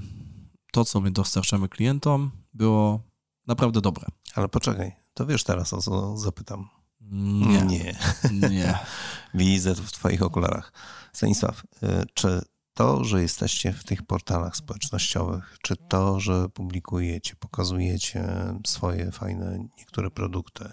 to, 0.73 0.85
co 0.85 1.01
my 1.01 1.11
dostarczamy 1.11 1.69
klientom, 1.69 2.31
było 2.55 3.03
naprawdę 3.47 3.81
dobre. 3.81 4.07
Ale 4.35 4.49
poczekaj, 4.49 4.93
to 5.15 5.27
wiesz 5.27 5.45
teraz, 5.45 5.73
o 5.73 5.83
co 5.83 6.19
zapytam. 6.19 6.69
Nie. 7.01 7.63
Nie. 7.63 7.99
Nie. 8.51 8.79
Widzę 9.35 9.75
to 9.75 9.83
w 9.83 9.93
Twoich 9.93 10.23
okularach. 10.23 10.73
Stanisław, 11.13 11.65
y, 11.65 11.89
czy 12.15 12.43
to, 12.75 13.05
że 13.05 13.23
jesteście 13.23 13.73
w 13.73 13.85
tych 13.85 14.03
portalach 14.03 14.57
społecznościowych, 14.57 15.59
czy 15.63 15.77
to, 15.77 16.21
że 16.21 16.49
publikujecie, 16.49 17.37
pokazujecie 17.37 18.25
swoje 18.67 19.13
fajne 19.13 19.69
niektóre 19.79 20.11
produkty, 20.11 20.65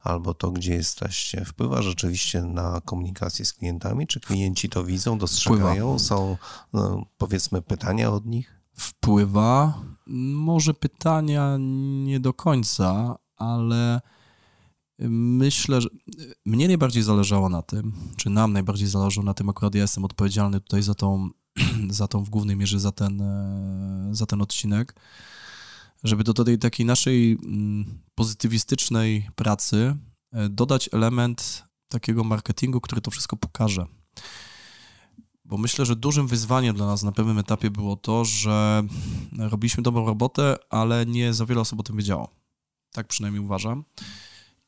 albo 0.00 0.34
to, 0.34 0.50
gdzie 0.50 0.74
jesteście, 0.74 1.44
wpływa 1.44 1.82
rzeczywiście 1.82 2.42
na 2.42 2.80
komunikację 2.80 3.44
z 3.44 3.52
klientami? 3.52 4.06
Czy 4.06 4.20
klienci 4.20 4.68
to 4.68 4.84
widzą, 4.84 5.18
dostrzegają? 5.18 5.98
Wpływa. 5.98 5.98
Są 5.98 6.36
no, 6.72 7.06
powiedzmy 7.18 7.62
pytania 7.62 8.10
od 8.10 8.26
nich? 8.26 8.60
Wpływa. 8.74 9.74
Może 10.06 10.74
pytania 10.74 11.56
nie 12.04 12.20
do 12.20 12.32
końca, 12.32 13.18
ale 13.36 14.00
Myślę, 15.08 15.80
że 15.80 15.88
mnie 16.44 16.66
najbardziej 16.66 17.02
zależało 17.02 17.48
na 17.48 17.62
tym, 17.62 17.92
czy 18.16 18.30
nam 18.30 18.52
najbardziej 18.52 18.88
zależało 18.88 19.24
na 19.24 19.34
tym, 19.34 19.48
akurat 19.48 19.74
ja 19.74 19.82
jestem 19.82 20.04
odpowiedzialny 20.04 20.60
tutaj 20.60 20.82
za 20.82 20.94
tą 20.94 21.30
za 21.90 22.08
tą 22.08 22.24
w 22.24 22.30
głównej 22.30 22.56
mierze 22.56 22.80
za 22.80 22.92
ten, 22.92 23.20
e, 23.20 24.08
za 24.12 24.26
ten 24.26 24.40
odcinek, 24.40 24.94
żeby 26.04 26.24
do 26.24 26.34
tej 26.34 26.58
takiej 26.58 26.86
naszej 26.86 27.32
mm, 27.32 27.98
pozytywistycznej 28.14 29.28
pracy 29.34 29.96
e, 30.32 30.48
dodać 30.48 30.88
element 30.92 31.64
takiego 31.88 32.24
marketingu, 32.24 32.80
który 32.80 33.00
to 33.00 33.10
wszystko 33.10 33.36
pokaże. 33.36 33.86
Bo 35.44 35.58
myślę, 35.58 35.86
że 35.86 35.96
dużym 35.96 36.26
wyzwaniem 36.26 36.76
dla 36.76 36.86
nas 36.86 37.02
na 37.02 37.12
pewnym 37.12 37.38
etapie 37.38 37.70
było 37.70 37.96
to, 37.96 38.24
że 38.24 38.82
robiliśmy 39.38 39.82
dobrą 39.82 40.06
robotę, 40.06 40.56
ale 40.70 41.06
nie 41.06 41.34
za 41.34 41.46
wiele 41.46 41.60
osób 41.60 41.80
o 41.80 41.82
tym 41.82 41.96
wiedziało. 41.96 42.28
Tak 42.92 43.08
przynajmniej 43.08 43.44
uważam. 43.44 43.84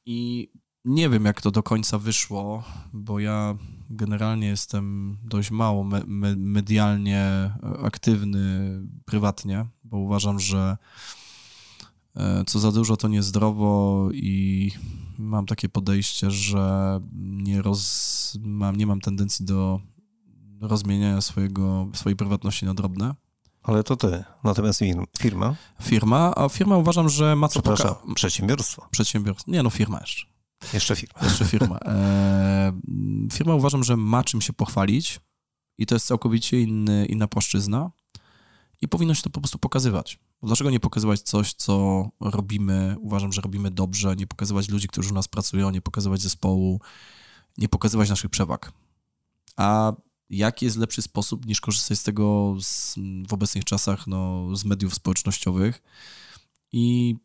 I 0.07 0.49
nie 0.85 1.09
wiem, 1.09 1.25
jak 1.25 1.41
to 1.41 1.51
do 1.51 1.63
końca 1.63 1.99
wyszło, 1.99 2.65
bo 2.93 3.21
ja 3.21 3.57
generalnie 3.97 4.47
jestem 4.47 5.17
dość 5.25 5.51
mało 5.51 5.85
me 5.85 6.03
me 6.07 6.37
medialnie 6.37 7.51
aktywny 7.83 8.81
prywatnie, 9.05 9.67
bo 9.85 9.99
uważam, 9.99 10.41
że 10.41 10.77
e, 12.17 12.45
co 12.47 12.61
za 12.61 12.73
dużo 12.73 12.97
to 12.97 13.09
niezdrowo 13.09 14.09
i 14.13 14.71
mam 15.19 15.47
takie 15.47 15.69
podejście, 15.69 16.31
że 16.31 17.01
nie, 17.23 17.63
roz, 17.63 18.39
mam, 18.41 18.77
nie 18.77 18.87
mam 18.87 19.01
tendencji 19.01 19.45
do 19.45 19.81
rozmieniania 20.61 21.21
swojego, 21.21 21.89
swojej 21.95 22.17
prywatności 22.17 22.67
na 22.67 22.75
drobne. 22.75 23.15
Ale 23.63 23.85
to 23.85 23.97
ty, 23.97 24.25
natomiast 24.45 24.81
firma? 25.19 25.55
Firma, 25.83 26.35
a 26.35 26.49
firma 26.49 26.77
uważam, 26.77 27.09
że 27.09 27.37
ma 27.37 27.49
co 27.49 27.63
pokazać. 27.63 27.95
Przedsiębiorstwo. 28.15 28.87
Przedsiębiorstwo. 28.91 29.51
Nie, 29.51 29.63
no 29.63 29.71
firma 29.71 30.01
jeszcze. 30.01 30.34
Jeszcze 30.73 30.97
firma. 30.97 31.21
Jeszcze 31.23 31.45
firma. 31.45 31.79
E, 31.79 32.73
firma 33.33 33.55
uważam, 33.55 33.85
że 33.85 33.97
ma 33.97 34.25
czym 34.25 34.41
się 34.41 34.53
pochwalić 34.53 35.21
i 35.79 35.87
to 35.87 35.95
jest 35.95 36.07
całkowicie 36.07 36.61
inny, 36.61 37.07
inna 37.07 37.29
płaszczyzna 37.29 37.91
i 38.81 38.89
powinno 38.89 39.15
się 39.15 39.23
to 39.23 39.31
po 39.31 39.41
prostu 39.41 39.59
pokazywać. 39.59 40.19
Dlaczego 40.43 40.71
nie 40.71 40.81
pokazywać 40.81 41.21
coś, 41.21 41.53
co 41.53 42.05
robimy, 42.21 42.97
uważam, 43.01 43.33
że 43.33 43.41
robimy 43.41 43.71
dobrze, 43.71 44.17
nie 44.17 44.27
pokazywać 44.27 44.69
ludzi, 44.69 44.89
którzy 44.89 45.11
u 45.11 45.15
nas 45.15 45.29
pracują, 45.29 45.71
nie 45.71 45.81
pokazywać 45.81 46.21
zespołu, 46.21 46.81
nie 47.59 47.69
pokazywać 47.69 48.11
naszych 48.11 48.31
przewag. 48.31 48.73
A 49.57 49.93
jaki 50.31 50.65
jest 50.65 50.77
lepszy 50.77 51.03
sposób 51.03 51.47
niż 51.47 51.61
korzystać 51.61 51.99
z 51.99 52.03
tego 52.03 52.57
z, 52.61 52.95
w 53.29 53.33
obecnych 53.33 53.65
czasach 53.65 54.07
no, 54.07 54.57
z 54.57 54.65
mediów 54.65 54.95
społecznościowych 54.95 55.83
i 56.73 57.17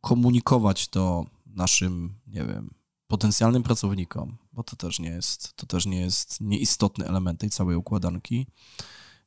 komunikować 0.00 0.88
to 0.88 1.26
naszym, 1.46 2.14
nie 2.26 2.44
wiem, 2.44 2.70
potencjalnym 3.10 3.62
pracownikom, 3.62 4.36
bo 4.52 4.62
to 4.62 4.76
też 4.76 4.98
nie 4.98 5.08
jest, 5.08 5.56
to 5.56 5.66
też 5.66 5.86
nie 5.86 6.00
jest 6.00 6.40
nieistotny 6.40 7.06
element 7.06 7.40
tej 7.40 7.50
całej 7.50 7.76
układanki, 7.76 8.46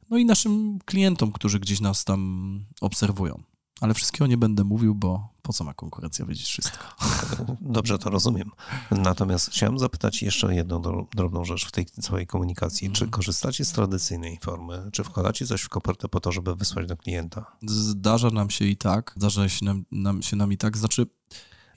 no 0.10 0.18
i 0.18 0.26
naszym 0.26 0.80
klientom, 0.86 1.32
którzy 1.32 1.60
gdzieś 1.60 1.82
nas 1.82 2.04
tam 2.04 2.60
obserwują. 2.82 3.44
Ale 3.82 3.94
wszystkiego 3.94 4.28
nie 4.28 4.38
będę 4.38 4.64
mówił, 4.64 4.96
bo 4.96 5.30
po 5.42 5.54
co 5.54 5.64
ma 5.64 5.74
konkurencja 5.74 6.26
wiedzieć 6.26 6.48
wszystko? 6.48 6.84
Dobrze 7.62 8.00
to 8.00 8.10
rozumiem. 8.10 8.52
Natomiast 8.92 9.50
chciałem 9.50 9.80
zapytać 9.80 10.22
jeszcze 10.22 10.56
jedną 10.56 10.82
drobną 11.16 11.46
rzecz 11.46 11.66
w 11.66 11.72
tej 11.72 11.86
całej 11.86 12.28
komunikacji. 12.28 12.88
Czy 12.88 13.04
mhm. 13.04 13.12
korzystacie 13.12 13.66
z 13.66 13.72
tradycyjnej 13.72 14.40
formy? 14.42 14.90
Czy 14.92 15.04
wkładacie 15.04 15.48
coś 15.48 15.62
w 15.62 15.70
kopertę 15.70 16.08
po 16.08 16.20
to, 16.20 16.32
żeby 16.32 16.56
wysłać 16.56 16.88
do 16.88 16.98
klienta? 16.98 17.46
Zdarza 17.62 18.30
nam 18.30 18.50
się 18.50 18.66
i 18.66 18.78
tak. 18.78 19.14
Zdarza 19.18 19.50
się 19.50 19.66
nam, 19.66 19.86
nam, 19.92 20.22
się 20.22 20.36
nam 20.36 20.52
i 20.52 20.58
tak. 20.58 20.78
Znaczy, 20.78 21.08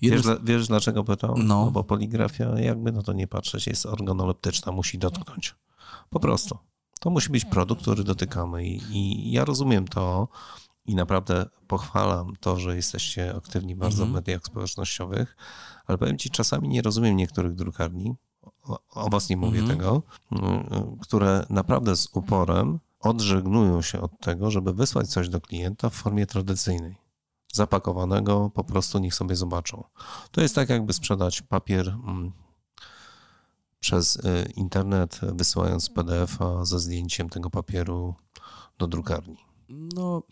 Wiesz, 0.02 0.22
wiesz, 0.44 0.68
dlaczego 0.68 1.04
pytam? 1.04 1.34
No. 1.36 1.64
no. 1.64 1.70
Bo 1.70 1.84
poligrafia, 1.84 2.60
jakby 2.60 2.92
no 2.92 3.02
to 3.02 3.12
nie 3.12 3.26
patrzeć, 3.26 3.66
jest 3.66 3.86
organoleptyczna, 3.86 4.72
musi 4.72 4.98
dotknąć. 4.98 5.54
Po 6.10 6.20
prostu. 6.20 6.58
To 7.00 7.10
musi 7.10 7.30
być 7.30 7.44
produkt, 7.44 7.82
który 7.82 8.04
dotykamy 8.04 8.66
i, 8.66 8.82
i 8.92 9.32
ja 9.32 9.44
rozumiem 9.44 9.88
to 9.88 10.28
i 10.86 10.94
naprawdę 10.94 11.46
pochwalam 11.66 12.32
to, 12.40 12.56
że 12.58 12.76
jesteście 12.76 13.34
aktywni 13.36 13.76
bardzo 13.76 14.02
mhm. 14.02 14.12
w 14.12 14.14
mediach 14.14 14.42
społecznościowych, 14.44 15.36
ale 15.86 15.98
powiem 15.98 16.18
ci, 16.18 16.30
czasami 16.30 16.68
nie 16.68 16.82
rozumiem 16.82 17.16
niektórych 17.16 17.54
drukarni, 17.54 18.14
o, 18.62 18.78
o 18.90 19.10
was 19.10 19.28
nie 19.28 19.36
mówię 19.36 19.60
mhm. 19.60 19.78
tego, 19.78 20.02
mm, 20.32 20.96
które 21.02 21.46
naprawdę 21.50 21.96
z 21.96 22.08
uporem 22.12 22.78
odżegnują 23.00 23.82
się 23.82 24.00
od 24.00 24.20
tego, 24.20 24.50
żeby 24.50 24.72
wysłać 24.72 25.06
coś 25.08 25.28
do 25.28 25.40
klienta 25.40 25.90
w 25.90 25.94
formie 25.94 26.26
tradycyjnej 26.26 27.05
zapakowanego, 27.56 28.50
po 28.50 28.64
prostu 28.64 28.98
niech 28.98 29.14
sobie 29.14 29.36
zobaczą. 29.36 29.84
To 30.30 30.40
jest 30.40 30.54
tak, 30.54 30.68
jakby 30.68 30.92
sprzedać 30.92 31.42
papier 31.42 31.88
mm, 31.88 32.32
przez 33.80 34.16
y, 34.16 34.52
internet, 34.56 35.20
wysyłając 35.22 35.90
PDF-a 35.90 36.64
ze 36.64 36.80
zdjęciem 36.80 37.28
tego 37.28 37.50
papieru 37.50 38.14
do 38.78 38.86
drukarni. 38.86 39.36
No, 39.68 40.22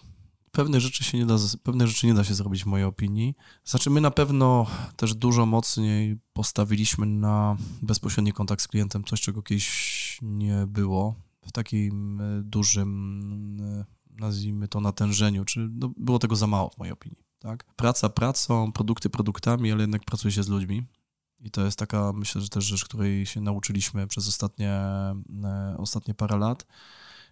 pewne 0.55 0.81
rzeczy 0.81 1.05
się 1.05 1.19
nie 1.19 1.27
da, 1.27 1.37
pewne 1.63 1.87
rzeczy 1.87 2.07
nie 2.07 2.15
da 2.15 2.25
się 2.25 2.35
zrobić 2.35 2.65
w 2.65 2.67
mojej 2.67 2.87
opinii. 2.87 3.35
Znaczy 3.65 3.91
my 3.91 4.01
na 4.01 4.11
pewno 4.11 4.67
też 4.97 5.15
dużo 5.15 5.47
mocniej 5.47 6.19
postawiliśmy 6.33 7.07
na 7.07 7.57
bezpośredni 7.83 8.33
kontakt 8.33 8.63
z 8.63 8.69
klientem, 8.69 9.05
coś 9.05 9.21
czego 9.21 9.43
kiedyś 9.43 10.19
nie 10.23 10.65
było 10.67 11.15
w 11.47 11.53
takim 11.53 12.21
e, 12.21 12.43
dużym, 12.43 13.61
e, 13.61 13.85
nazwijmy 14.14 14.68
to 14.68 14.81
natężeniu, 14.81 15.44
czy 15.44 15.68
no, 15.72 15.90
było 15.96 16.18
tego 16.18 16.37
za 16.37 16.46
mało 16.46 16.70
w 16.70 16.79
mojej 16.79 16.92
opinii. 16.92 17.24
Tak? 17.38 17.64
Praca 17.64 18.09
pracą, 18.09 18.72
produkty 18.72 19.11
produktami, 19.11 19.72
ale 19.72 19.81
jednak 19.81 20.05
pracuje 20.05 20.33
się 20.33 20.42
z 20.42 20.48
ludźmi. 20.48 20.85
I 21.40 21.50
to 21.50 21.64
jest 21.64 21.79
taka, 21.79 22.12
myślę, 22.12 22.40
że 22.40 22.48
też 22.48 22.64
rzecz, 22.64 22.85
której 22.85 23.27
się 23.27 23.40
nauczyliśmy 23.40 24.07
przez 24.07 24.29
ostatnie, 24.29 24.70
e, 24.70 25.77
ostatnie 25.79 26.14
parę 26.14 26.38
lat. 26.38 26.66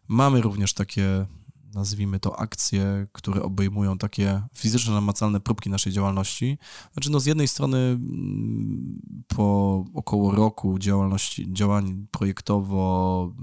Mamy 0.08 0.40
również 0.40 0.74
takie 0.74 1.26
nazwijmy 1.74 2.20
to, 2.20 2.40
akcje, 2.40 3.06
które 3.12 3.42
obejmują 3.42 3.98
takie 3.98 4.42
fizyczne, 4.54 4.94
namacalne 4.94 5.40
próbki 5.40 5.70
naszej 5.70 5.92
działalności. 5.92 6.58
Znaczy, 6.92 7.10
no 7.10 7.20
z 7.20 7.26
jednej 7.26 7.48
strony 7.48 7.78
mm, 7.78 9.02
po 9.28 9.84
około 9.94 10.32
roku 10.32 10.78
działalności, 10.78 11.52
działań 11.52 12.06
projektowo 12.10 13.34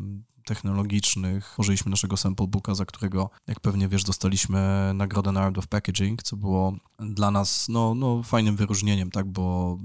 technologicznych. 0.49 1.55
Użyliśmy 1.57 1.89
naszego 1.89 2.17
sample 2.17 2.47
booka, 2.47 2.75
za 2.75 2.85
którego, 2.85 3.29
jak 3.47 3.59
pewnie 3.59 3.87
wiesz, 3.87 4.03
dostaliśmy 4.03 4.91
nagrodę 4.93 5.31
na 5.31 5.41
Art 5.41 5.57
of 5.57 5.67
Packaging, 5.67 6.23
co 6.23 6.35
było 6.35 6.73
dla 6.99 7.31
nas 7.31 7.69
no, 7.69 7.95
no, 7.95 8.23
fajnym 8.23 8.55
wyróżnieniem, 8.55 9.11
tak, 9.11 9.25
bo 9.25 9.77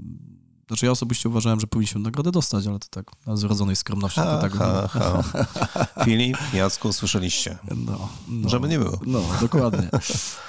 znaczy 0.67 0.85
ja 0.85 0.91
osobiście 0.91 1.29
uważałem, 1.29 1.59
że 1.59 1.67
powinniśmy 1.67 2.01
nagrodę 2.01 2.31
dostać, 2.31 2.67
ale 2.67 2.79
to 2.79 2.87
tak 2.89 3.11
z 3.33 3.39
zrodzonej 3.39 3.75
skromności. 3.75 4.19
Ha, 4.19 4.35
to 4.35 4.41
tak 4.41 4.53
ha, 4.53 4.87
ha. 4.87 5.23
Filip, 6.05 6.37
Jacku, 6.53 6.93
słyszeliście. 6.93 7.57
No, 7.75 8.09
no, 8.27 8.49
Żeby 8.49 8.69
nie 8.69 8.79
było. 8.79 8.99
No, 9.05 9.21
dokładnie. 9.41 9.89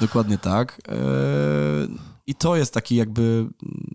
dokładnie 0.01 0.39
tak. 0.39 0.81
E, 0.89 2.16
I 2.27 2.35
to 2.35 2.57
jest 2.57 2.75
taki 2.75 2.97
jakby, 2.97 3.49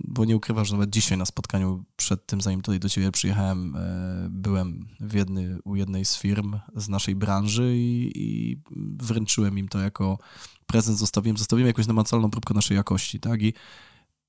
bo 0.04 0.26
nie 0.26 0.36
ukrywam, 0.36 0.66
że 0.66 0.74
nawet 0.74 0.90
dzisiaj 0.90 1.18
na 1.18 1.26
spotkaniu 1.26 1.86
przed 1.96 2.26
tym, 2.26 2.42
zanim 2.42 2.62
tutaj 2.62 2.80
do 2.80 2.90
ciebie 2.90 3.12
przyjechałem, 3.12 3.76
e, 3.76 4.28
byłem 4.30 4.88
w 5.00 5.14
jedny, 5.14 5.60
u 5.64 5.76
jednej 5.76 6.06
z 6.06 6.18
firm 6.18 6.60
z 6.76 6.90
naszej 6.90 7.16
branży 7.16 7.74
i, 7.78 8.12
i 8.16 8.58
wręczyłem 9.00 9.58
im 9.58 9.68
to 9.68 9.80
jako 9.80 10.18
prezent, 10.66 10.98
zostawiłem, 10.98 11.38
zostawiłem 11.38 11.68
jakąś 11.68 11.88
namacalną 11.88 12.32
próbkę 12.32 12.54
naszej 12.54 12.78
jakości, 12.78 13.20
tak? 13.20 13.42
I 13.42 13.54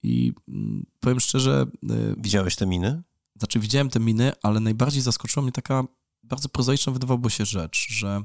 i 0.02 0.32
mm, 0.48 0.86
powiem 1.00 1.20
szczerze. 1.20 1.66
Y, 1.90 2.14
Widziałeś 2.18 2.56
te 2.56 2.66
miny? 2.66 3.02
Znaczy, 3.38 3.60
widziałem 3.60 3.88
te 3.88 4.00
miny, 4.00 4.32
ale 4.42 4.60
najbardziej 4.60 5.02
zaskoczyła 5.02 5.42
mnie 5.42 5.52
taka 5.52 5.84
bardzo 6.22 6.48
prozaiczna, 6.48 6.92
wydawałoby 6.92 7.30
się 7.30 7.44
rzecz, 7.44 7.86
że 7.90 8.22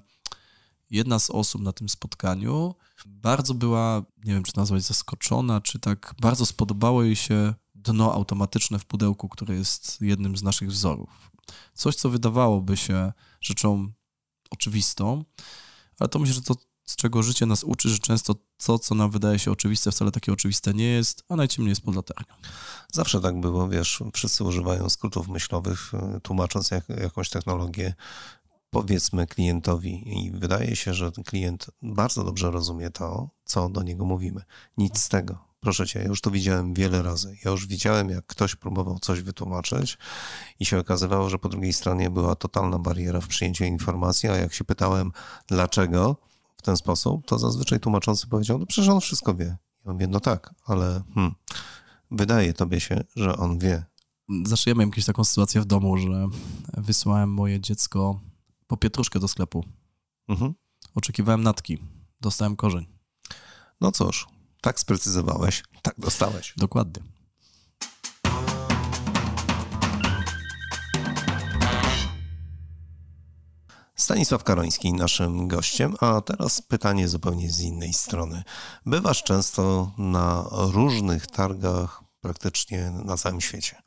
jedna 0.89 1.19
z 1.19 1.30
osób 1.30 1.62
na 1.62 1.71
tym 1.71 1.89
spotkaniu 1.89 2.76
bardzo 3.06 3.54
była, 3.54 4.04
nie 4.23 4.34
wiem, 4.34 4.43
czy 4.43 4.58
nazwać 4.58 4.84
zaskoczona, 4.84 5.62
czy 5.62 5.80
tak 5.80 6.15
bardzo 6.21 6.45
spodobało 6.45 7.04
jej 7.04 7.15
się 7.15 7.54
dno 7.76 8.13
automatyczne 8.13 8.80
w 8.80 8.86
pudełku, 8.86 9.30
które 9.30 9.56
jest 9.56 10.02
jednym 10.02 10.38
z 10.38 10.43
naszych 10.43 10.69
wzorów. 10.69 11.32
Coś, 11.73 11.95
co 11.95 12.10
wydawałoby 12.10 12.78
się 12.78 13.13
rzeczą 13.41 13.91
oczywistą, 14.50 15.26
ale 16.00 16.10
to 16.10 16.19
myślę, 16.19 16.34
że 16.34 16.41
to 16.41 16.56
z 16.88 16.95
czego 16.95 17.23
życie 17.23 17.45
nas 17.45 17.63
uczy, 17.63 17.89
że 17.89 18.00
często 18.00 18.36
to, 18.65 18.80
co 18.80 18.95
nam 18.95 19.12
wydaje 19.12 19.39
się 19.39 19.52
oczywiste, 19.52 19.91
wcale 19.91 20.12
takie 20.12 20.34
oczywiste 20.34 20.73
nie 20.73 20.86
jest, 20.86 21.23
a 21.30 21.36
najciemniej 21.36 21.69
jest 21.69 21.82
pod 21.82 21.95
latarnią. 21.95 22.34
Zawsze 22.93 23.21
tak 23.21 23.39
było, 23.39 23.69
wiesz, 23.69 24.04
wszyscy 24.13 24.43
używają 24.43 24.89
skrótów 24.89 25.28
myślowych, 25.28 25.91
y, 26.17 26.21
tłumacząc 26.21 26.71
jak, 26.71 26.89
jakąś 26.89 27.30
technologię, 27.30 27.93
powiedzmy 28.77 29.27
klientowi 29.27 30.19
i 30.19 30.31
wydaje 30.31 30.75
się, 30.75 30.93
że 30.93 31.11
klient 31.11 31.65
bardzo 31.81 32.23
dobrze 32.23 32.51
rozumie 32.51 32.89
to, 32.89 33.29
co 33.45 33.69
do 33.69 33.83
niego 33.83 34.05
mówimy. 34.05 34.41
Nic 34.77 34.99
z 34.99 35.09
tego. 35.09 35.37
Proszę 35.59 35.87
cię, 35.87 35.99
ja 35.99 36.05
już 36.05 36.21
to 36.21 36.31
widziałem 36.31 36.73
wiele 36.73 37.01
razy. 37.01 37.37
Ja 37.45 37.51
już 37.51 37.67
widziałem, 37.67 38.09
jak 38.09 38.25
ktoś 38.25 38.55
próbował 38.55 38.99
coś 38.99 39.21
wytłumaczyć 39.21 39.97
i 40.59 40.65
się 40.65 40.79
okazywało, 40.79 41.29
że 41.29 41.39
po 41.39 41.49
drugiej 41.49 41.73
stronie 41.73 42.09
była 42.09 42.35
totalna 42.35 42.79
bariera 42.79 43.21
w 43.21 43.27
przyjęciu 43.27 43.63
informacji, 43.63 44.29
a 44.29 44.35
jak 44.35 44.53
się 44.53 44.63
pytałem 44.63 45.11
dlaczego, 45.47 46.17
w 46.57 46.61
ten 46.61 46.77
sposób, 46.77 47.25
to 47.25 47.39
zazwyczaj 47.39 47.79
tłumaczący 47.79 48.27
powiedział, 48.27 48.57
no 48.59 48.65
przecież 48.65 48.89
on 48.89 49.01
wszystko 49.01 49.33
wie. 49.33 49.57
On 49.85 49.93
mówię, 49.93 50.07
no 50.07 50.19
tak, 50.19 50.53
ale 50.65 51.03
hmm, 51.13 51.35
wydaje 52.11 52.53
tobie 52.53 52.79
się, 52.79 53.03
że 53.15 53.37
on 53.37 53.59
wie. 53.59 53.85
Zawsze 54.45 54.69
ja 54.69 54.75
miałem 54.75 54.89
jakąś 54.89 55.05
taką 55.05 55.23
sytuację 55.23 55.61
w 55.61 55.65
domu, 55.65 55.97
że 55.97 56.27
wysłałem 56.77 57.33
moje 57.33 57.59
dziecko 57.59 58.19
po 58.67 58.77
pietruszkę 58.77 59.19
do 59.19 59.27
sklepu. 59.27 59.65
Mhm. 60.27 60.53
Oczekiwałem 60.95 61.43
natki, 61.43 61.77
dostałem 62.21 62.56
korzeń. 62.56 62.86
No 63.82 63.91
cóż, 63.91 64.27
tak 64.62 64.80
sprecyzowałeś, 64.80 65.63
tak 65.82 65.95
dostałeś. 65.99 66.53
Dokładnie. 66.58 67.03
Stanisław 73.95 74.43
Karoński 74.43 74.93
naszym 74.93 75.47
gościem, 75.47 75.95
a 75.99 76.21
teraz 76.21 76.62
pytanie 76.62 77.08
zupełnie 77.08 77.51
z 77.51 77.60
innej 77.60 77.93
strony. 77.93 78.43
Bywasz 78.86 79.23
często 79.23 79.91
na 79.97 80.45
różnych 80.51 81.27
targach 81.27 82.03
praktycznie 82.21 82.91
na 82.91 83.17
całym 83.17 83.41
świecie. 83.41 83.82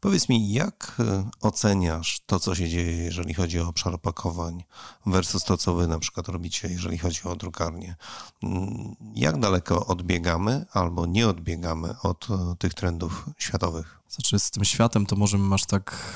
Powiedz 0.00 0.28
mi, 0.28 0.52
jak 0.52 0.96
e, 0.98 1.30
oceniasz 1.40 2.20
to, 2.26 2.40
co 2.40 2.54
się 2.54 2.68
dzieje, 2.68 2.96
jeżeli 2.96 3.34
chodzi 3.34 3.60
o 3.60 3.68
obszar 3.68 3.94
opakowań, 3.94 4.64
versus 5.06 5.44
to, 5.44 5.56
co 5.56 5.74
wy 5.74 5.88
na 5.88 5.98
przykład 5.98 6.28
robicie, 6.28 6.68
jeżeli 6.68 6.98
chodzi 6.98 7.22
o 7.22 7.36
drukarnię? 7.36 7.96
Mm, 8.42 8.94
jak 9.14 9.40
daleko 9.40 9.86
odbiegamy 9.86 10.66
albo 10.72 11.06
nie 11.06 11.28
odbiegamy 11.28 11.94
od 12.02 12.28
e, 12.30 12.56
tych 12.58 12.74
trendów 12.74 13.26
światowych? 13.38 14.00
Znaczy, 14.08 14.38
z 14.38 14.50
tym 14.50 14.64
światem 14.64 15.06
to 15.06 15.16
może 15.16 15.38
masz 15.38 15.64
tak, 15.64 16.14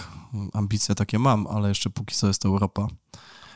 ambicje 0.53 0.95
takie 0.95 1.19
mam, 1.19 1.47
ale 1.47 1.69
jeszcze 1.69 1.91
póki 1.91 2.15
co 2.15 2.27
jest 2.27 2.43
to 2.43 2.49
Europa. 2.49 2.89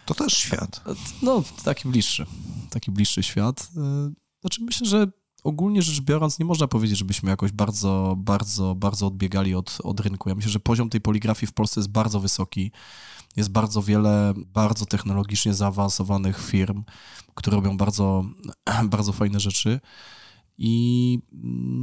To 0.06 0.14
też 0.14 0.32
świat. 0.32 0.80
No, 1.22 1.42
taki 1.64 1.88
bliższy. 1.88 2.26
Taki 2.70 2.90
bliższy 2.90 3.22
świat. 3.22 3.68
E, 3.76 4.10
znaczy, 4.40 4.62
myślę, 4.62 4.86
że 4.86 5.06
ogólnie 5.48 5.82
rzecz 5.82 6.00
biorąc, 6.00 6.38
nie 6.38 6.44
można 6.44 6.68
powiedzieć, 6.68 6.98
żebyśmy 6.98 7.30
jakoś 7.30 7.52
bardzo, 7.52 8.14
bardzo, 8.18 8.74
bardzo 8.74 9.06
odbiegali 9.06 9.54
od, 9.54 9.78
od 9.82 10.00
rynku. 10.00 10.28
Ja 10.28 10.34
myślę, 10.34 10.50
że 10.50 10.60
poziom 10.60 10.90
tej 10.90 11.00
poligrafii 11.00 11.46
w 11.46 11.52
Polsce 11.52 11.80
jest 11.80 11.90
bardzo 11.90 12.20
wysoki. 12.20 12.72
Jest 13.36 13.50
bardzo 13.50 13.82
wiele 13.82 14.34
bardzo 14.36 14.86
technologicznie 14.86 15.54
zaawansowanych 15.54 16.46
firm, 16.46 16.84
które 17.34 17.56
robią 17.56 17.76
bardzo, 17.76 18.24
bardzo 18.94 19.12
fajne 19.12 19.40
rzeczy. 19.40 19.80
I 20.58 21.18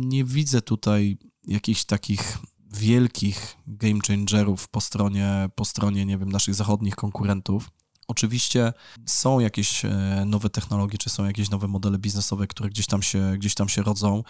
nie 0.05 0.23
widzę 0.23 0.61
tutaj 0.61 1.17
jakichś 1.47 1.85
takich 1.85 2.37
wielkich 2.73 3.57
game 3.67 3.99
changerów 4.07 4.67
po 4.67 4.81
stronie, 4.81 5.49
po 5.55 5.65
stronie, 5.65 6.05
nie 6.05 6.17
wiem, 6.17 6.31
naszych 6.31 6.55
zachodnich 6.55 6.95
konkurentów. 6.95 7.69
Oczywiście 8.07 8.73
są 9.05 9.39
jakieś 9.39 9.85
e, 9.85 9.89
nowe 10.25 10.49
technologie, 10.49 10.97
czy 10.97 11.09
są 11.09 11.25
jakieś 11.25 11.49
nowe 11.49 11.67
modele 11.67 11.97
biznesowe, 11.97 12.47
które 12.47 12.69
gdzieś 12.69 12.85
tam 12.85 13.01
się, 13.01 13.33
gdzieś 13.37 13.55
tam 13.55 13.69
się 13.69 13.83
rodzą. 13.83 14.23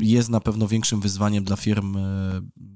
Jest 0.00 0.28
na 0.28 0.40
pewno 0.40 0.68
większym 0.68 1.00
wyzwaniem 1.00 1.44
dla 1.44 1.56
firm, 1.56 1.96
e, 1.96 2.00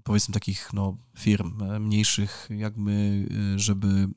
powiedzmy 0.05 0.35
takich 0.35 0.71
no, 0.73 0.97
firm 1.19 1.63
e, 1.63 1.81
mniejszych, 1.81 2.49
jak 2.51 2.77
my, 2.77 3.29
żeby 3.57 3.87
mm, 3.89 4.13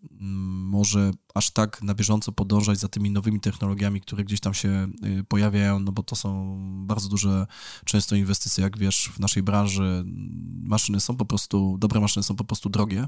może 0.67 1.12
aż 1.34 1.52
tak 1.52 1.82
na 1.84 1.94
bieżąco 1.94 2.32
podążać 2.32 2.80
za 2.80 2.88
tymi 2.88 3.12
nowymi 3.12 3.39
technologiami, 3.39 4.02
które 4.02 4.24
gdzieś 4.24 4.39
tam 4.39 4.54
się 4.54 4.88
pojawiają, 5.28 5.80
no 5.80 5.91
bo 5.91 6.04
to 6.04 6.15
są 6.15 6.58
bardzo 6.88 7.10
duże 7.10 7.48
często 7.86 8.15
inwestycje, 8.15 8.63
jak 8.63 8.78
wiesz, 8.78 9.12
w 9.13 9.20
naszej 9.20 9.44
branży. 9.44 10.04
Maszyny 10.63 11.00
są 11.00 11.17
po 11.17 11.26
prostu, 11.26 11.78
dobre 11.80 12.00
maszyny 12.00 12.24
są 12.24 12.36
po 12.36 12.44
prostu 12.44 12.70
drogie 12.70 13.08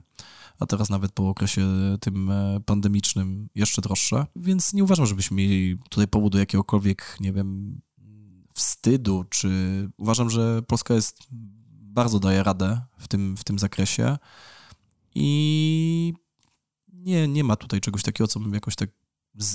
a 0.59 0.65
teraz 0.65 0.89
nawet 0.89 1.11
po 1.11 1.29
okresie 1.29 1.67
tym 1.99 2.31
e, 2.31 2.59
pandemicznym 2.65 3.49
jeszcze 3.55 3.81
droższe, 3.81 4.25
więc 4.35 4.73
nie 4.73 4.83
uważam, 4.83 5.05
żebyśmy 5.05 5.37
mieli 5.37 5.77
tutaj 5.89 6.07
powodu 6.07 6.37
jakiegokolwiek, 6.37 7.17
nie 7.19 7.33
wiem, 7.33 7.81
wstydu, 8.53 9.25
czy 9.29 9.49
uważam, 9.97 10.29
że 10.29 10.61
Polska 10.61 10.93
jest, 10.93 11.17
bardzo 11.93 12.19
daje 12.19 12.43
radę 12.43 12.81
w 12.97 13.07
tym, 13.07 13.37
w 13.37 13.43
tym 13.43 13.59
zakresie 13.59 14.17
i 15.15 16.13
nie, 16.93 17.27
nie 17.27 17.43
ma 17.43 17.55
tutaj 17.55 17.81
czegoś 17.81 18.03
takiego, 18.03 18.27
co 18.27 18.39
bym 18.39 18.53
jakoś 18.53 18.75
tak 18.75 18.89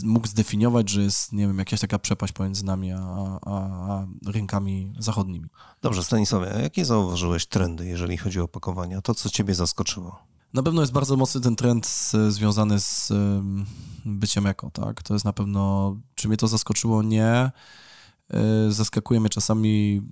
mógł 0.02 0.26
zdefiniować, 0.26 0.90
że 0.90 1.02
jest, 1.02 1.32
nie 1.32 1.46
wiem, 1.46 1.58
jakaś 1.58 1.80
taka 1.80 1.98
przepaść 1.98 2.32
pomiędzy 2.32 2.64
nami 2.64 2.92
a, 2.92 2.98
a, 3.46 3.52
a 3.92 4.06
rynkami 4.26 4.92
zachodnimi. 4.98 5.48
Dobrze, 5.82 6.04
Stanisławie, 6.04 6.54
a 6.54 6.58
jakie 6.58 6.84
zauważyłeś 6.84 7.46
trendy, 7.46 7.86
jeżeli 7.86 8.16
chodzi 8.16 8.40
o 8.40 8.44
opakowania? 8.44 9.00
To, 9.00 9.14
co 9.14 9.30
ciebie 9.30 9.54
zaskoczyło? 9.54 10.22
Na 10.54 10.62
pewno 10.62 10.80
jest 10.80 10.92
bardzo 10.92 11.16
mocny 11.16 11.40
ten 11.40 11.56
trend 11.56 12.12
związany 12.28 12.80
z 12.80 13.12
byciem 14.04 14.46
eko, 14.46 14.70
tak? 14.70 15.02
To 15.02 15.14
jest 15.14 15.24
na 15.24 15.32
pewno, 15.32 15.96
czy 16.14 16.28
mnie 16.28 16.36
to 16.36 16.48
zaskoczyło? 16.48 17.02
Nie. 17.02 17.50
E, 18.30 18.72
zaskakuje 18.72 19.20
mnie 19.20 19.28
czasami, 19.28 20.02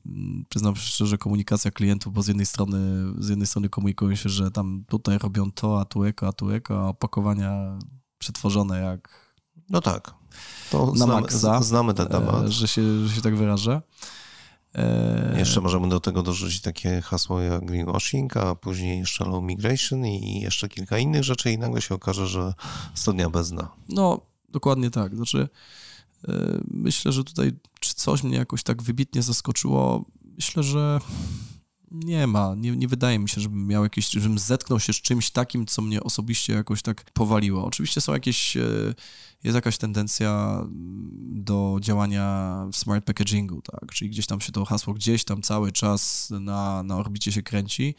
przyznam 0.49 0.77
szczerze, 0.77 1.19
komunikacja 1.19 1.71
klientów, 1.71 2.13
bo 2.13 2.23
z 2.23 2.29
jednej 2.29 2.47
strony, 2.47 2.79
z 3.19 3.29
jednej 3.29 3.47
strony 3.47 3.69
komunikują 3.69 4.15
się, 4.15 4.29
że 4.29 4.51
tam 4.51 4.85
tutaj 4.89 5.19
robią 5.19 5.51
to, 5.53 5.81
a 5.81 5.85
tu 5.85 6.05
eko, 6.05 6.29
a 6.29 6.33
tu 6.33 6.51
eko, 6.51 6.81
a 6.81 6.89
opakowania 6.89 7.79
przetworzone 8.19 8.81
jak 8.81 9.27
No 9.71 9.81
tak. 9.81 10.15
To 10.71 10.87
na 10.87 10.93
znamy, 10.93 11.13
maksa, 11.13 11.63
znamy 11.63 11.95
ten 11.95 12.07
temat. 12.07 12.45
e, 12.45 12.53
że 12.53 12.69
się, 12.69 13.07
że 13.07 13.15
się 13.15 13.21
tak 13.23 13.37
wyrażę. 13.37 13.83
E, 14.75 15.35
Jeszcze 15.39 15.61
możemy 15.61 15.89
do 15.89 16.01
tego 16.01 16.23
dorzucić 16.23 16.61
takie 16.61 17.01
hasło 17.03 17.41
jak 17.41 17.65
greenwashing, 17.65 18.37
a 18.37 18.55
później 18.55 18.99
jeszcze 18.99 19.25
low 19.25 19.45
migration 19.45 20.07
i 20.07 20.41
jeszcze 20.41 20.69
kilka 20.69 20.99
innych 20.99 21.25
rzeczy 21.25 21.53
i 21.53 21.59
nagle 21.59 21.83
się 21.83 21.95
okaże, 21.95 22.27
że 22.27 22.55
studnia 22.95 23.31
bez 23.31 23.51
dna. 23.51 23.69
No, 23.89 24.21
dokładnie 24.49 24.91
tak. 24.91 25.17
Znaczy, 25.17 25.49
myślę, 26.71 27.13
że 27.13 27.25
tutaj 27.25 27.53
czy 27.81 27.95
coś 27.95 28.23
mnie 28.23 28.37
jakoś 28.37 28.63
tak 28.63 28.83
wybitnie 28.83 29.23
zaskoczyło. 29.23 30.05
Myślę, 30.37 30.63
że 30.63 31.01
nie 31.91 32.27
ma. 32.27 32.55
Nie, 32.57 32.77
nie 32.77 32.89
wydaje 32.89 33.19
mi 33.19 33.29
się, 33.29 33.41
żebym 33.41 33.67
miał 33.67 33.85
jakieś, 33.85 34.11
żebym 34.11 34.39
zetknął 34.39 34.81
się 34.81 34.93
z 34.93 34.97
czymś 34.97 35.31
takim, 35.31 35.67
co 35.67 35.83
mnie 35.83 36.03
osobiście 36.03 36.53
jakoś 36.53 36.83
tak 36.83 37.11
powaliło. 37.13 37.65
Oczywiście 37.65 38.01
są 38.01 38.13
jakieś, 38.13 38.57
e, 38.57 38.95
jest 39.45 39.55
jakaś 39.55 39.79
tendencja 39.79 40.59
mm, 40.61 41.11
do 41.45 41.79
działania 41.81 42.57
w 42.73 42.77
smart 42.77 43.05
packagingu, 43.05 43.63
tak? 43.63 43.93
Czyli 43.93 44.11
gdzieś 44.11 44.27
tam 44.27 44.41
się 44.41 44.53
to 44.53 44.65
hasło 44.65 44.95
gdzieś 44.95 45.25
tam 45.25 45.43
cały 45.43 45.73
czas 45.73 46.31
na, 46.31 46.83
na 46.83 46.97
orbicie 46.97 47.33
się 47.33 47.43
kręci 47.43 47.95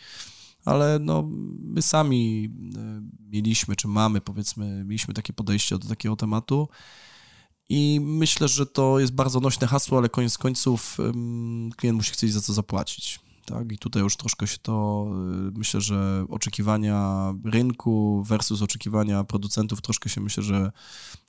ale 0.67 0.99
no, 0.99 1.29
my 1.59 1.81
sami 1.81 2.49
e, 2.77 3.01
mieliśmy, 3.31 3.75
czy 3.75 3.87
mamy, 3.87 4.21
powiedzmy, 4.21 4.83
mieliśmy 4.85 5.13
takie 5.13 5.33
podejście 5.33 5.77
do 5.77 5.87
takiego 5.87 6.15
tematu 6.15 6.69
i 7.69 7.99
myślę, 8.03 8.47
że 8.47 8.65
to 8.65 8.99
jest 8.99 9.13
bardzo 9.13 9.39
nośne 9.39 9.67
hasło, 9.67 9.97
ale 9.97 10.09
koniec 10.09 10.37
końców 10.37 10.97
klient 11.77 11.97
musi 11.97 12.11
chcieć 12.11 12.33
za 12.33 12.41
co 12.41 12.53
zapłacić. 12.53 13.19
Tak, 13.45 13.71
i 13.71 13.77
tutaj 13.77 14.03
już 14.03 14.17
troszkę 14.17 14.47
się 14.47 14.57
to, 14.57 15.07
y, 15.47 15.51
myślę, 15.57 15.81
że 15.81 16.25
oczekiwania 16.29 17.33
rynku 17.45 18.23
versus 18.27 18.61
oczekiwania 18.61 19.23
producentów 19.23 19.81
troszkę 19.81 20.09
się 20.09 20.21
myślę, 20.21 20.43
że, 20.43 20.71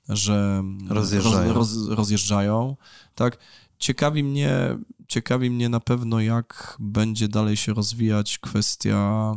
że 0.09 0.63
Rozjeżdżają. 0.89 1.53
Roz, 1.53 1.75
roz, 1.75 1.87
rozjeżdżają. 1.87 2.75
Tak, 3.15 3.37
ciekawi 3.77 4.23
mnie, 4.23 4.77
ciekawi 5.07 5.49
mnie 5.49 5.69
na 5.69 5.79
pewno, 5.79 6.19
jak 6.19 6.77
będzie 6.79 7.27
dalej 7.27 7.57
się 7.57 7.73
rozwijać 7.73 8.37
kwestia 8.37 9.35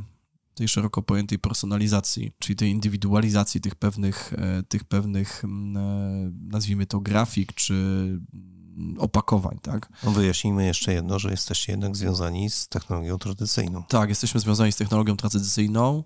tej 0.54 0.68
szeroko 0.68 1.02
pojętej 1.02 1.38
personalizacji, 1.38 2.32
czyli 2.38 2.56
tej 2.56 2.70
indywidualizacji 2.70 3.60
tych 3.60 3.74
pewnych, 3.74 4.32
e, 4.32 4.62
tych 4.62 4.84
pewnych, 4.84 5.44
mm, 5.44 5.76
e, 5.76 6.32
nazwijmy 6.48 6.86
to 6.86 7.00
grafik, 7.00 7.52
czy 7.54 7.74
mm, 7.74 8.96
opakowań, 8.98 9.58
tak? 9.62 9.88
No 10.04 10.10
wyjaśnijmy 10.10 10.66
jeszcze 10.66 10.92
jedno, 10.92 11.18
że 11.18 11.30
jesteście 11.30 11.72
jednak 11.72 11.96
związani 11.96 12.50
z 12.50 12.68
technologią 12.68 13.18
tradycyjną. 13.18 13.84
Tak, 13.88 14.08
jesteśmy 14.08 14.40
związani 14.40 14.72
z 14.72 14.76
technologią 14.76 15.16
tradycyjną, 15.16 16.04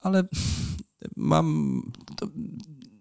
ale 0.00 0.28
mam. 1.16 1.82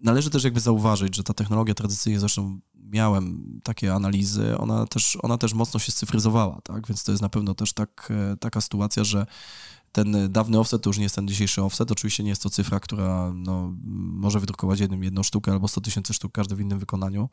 Należy 0.01 0.29
też 0.29 0.43
jakby 0.43 0.59
zauważyć, 0.59 1.15
że 1.15 1.23
ta 1.23 1.33
technologia 1.33 1.73
tradycyjna, 1.73 2.19
zresztą 2.19 2.59
miałem 2.75 3.43
takie 3.63 3.93
analizy, 3.93 4.57
ona 4.57 4.85
też, 4.85 5.17
ona 5.21 5.37
też 5.37 5.53
mocno 5.53 5.79
się 5.79 5.91
scyfryzowała, 5.91 6.61
tak? 6.63 6.87
Więc 6.87 7.03
to 7.03 7.11
jest 7.11 7.21
na 7.21 7.29
pewno 7.29 7.55
też 7.55 7.73
tak, 7.73 8.09
e, 8.11 8.37
taka 8.37 8.61
sytuacja, 8.61 9.03
że 9.03 9.25
ten 9.97 10.31
dawny 10.31 10.59
offset 10.59 10.81
to 10.81 10.89
już 10.89 10.97
nie 10.97 11.03
jest 11.03 11.15
ten 11.15 11.27
dzisiejszy 11.27 11.63
offset. 11.63 11.91
Oczywiście 11.91 12.23
nie 12.23 12.29
jest 12.29 12.43
to 12.43 12.49
cyfra, 12.49 12.79
która 12.79 13.31
no, 13.35 13.73
może 13.83 14.39
wydrukować 14.39 14.79
jednym, 14.79 15.03
jedną 15.03 15.23
sztukę 15.23 15.51
albo 15.51 15.67
100 15.67 15.81
tysięcy 15.81 16.13
sztuk, 16.13 16.31
każdy 16.31 16.55
w 16.55 16.59
innym 16.59 16.79
wykonaniu, 16.79 17.29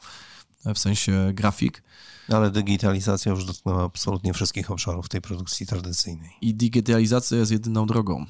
w 0.75 0.79
sensie 0.79 1.31
grafik. 1.35 1.83
Ale 2.29 2.51
digitalizacja 2.51 3.33
już 3.33 3.45
dotknęła 3.45 3.85
absolutnie 3.85 4.35
wszystkich 4.35 4.71
obszarów 4.71 5.09
tej 5.09 5.21
produkcji 5.21 5.67
tradycyjnej. 5.67 6.31
I 6.41 6.55
digitalizacja 6.55 7.39
jest 7.39 7.53
jedyną 7.53 7.87
drogą. 7.87 8.27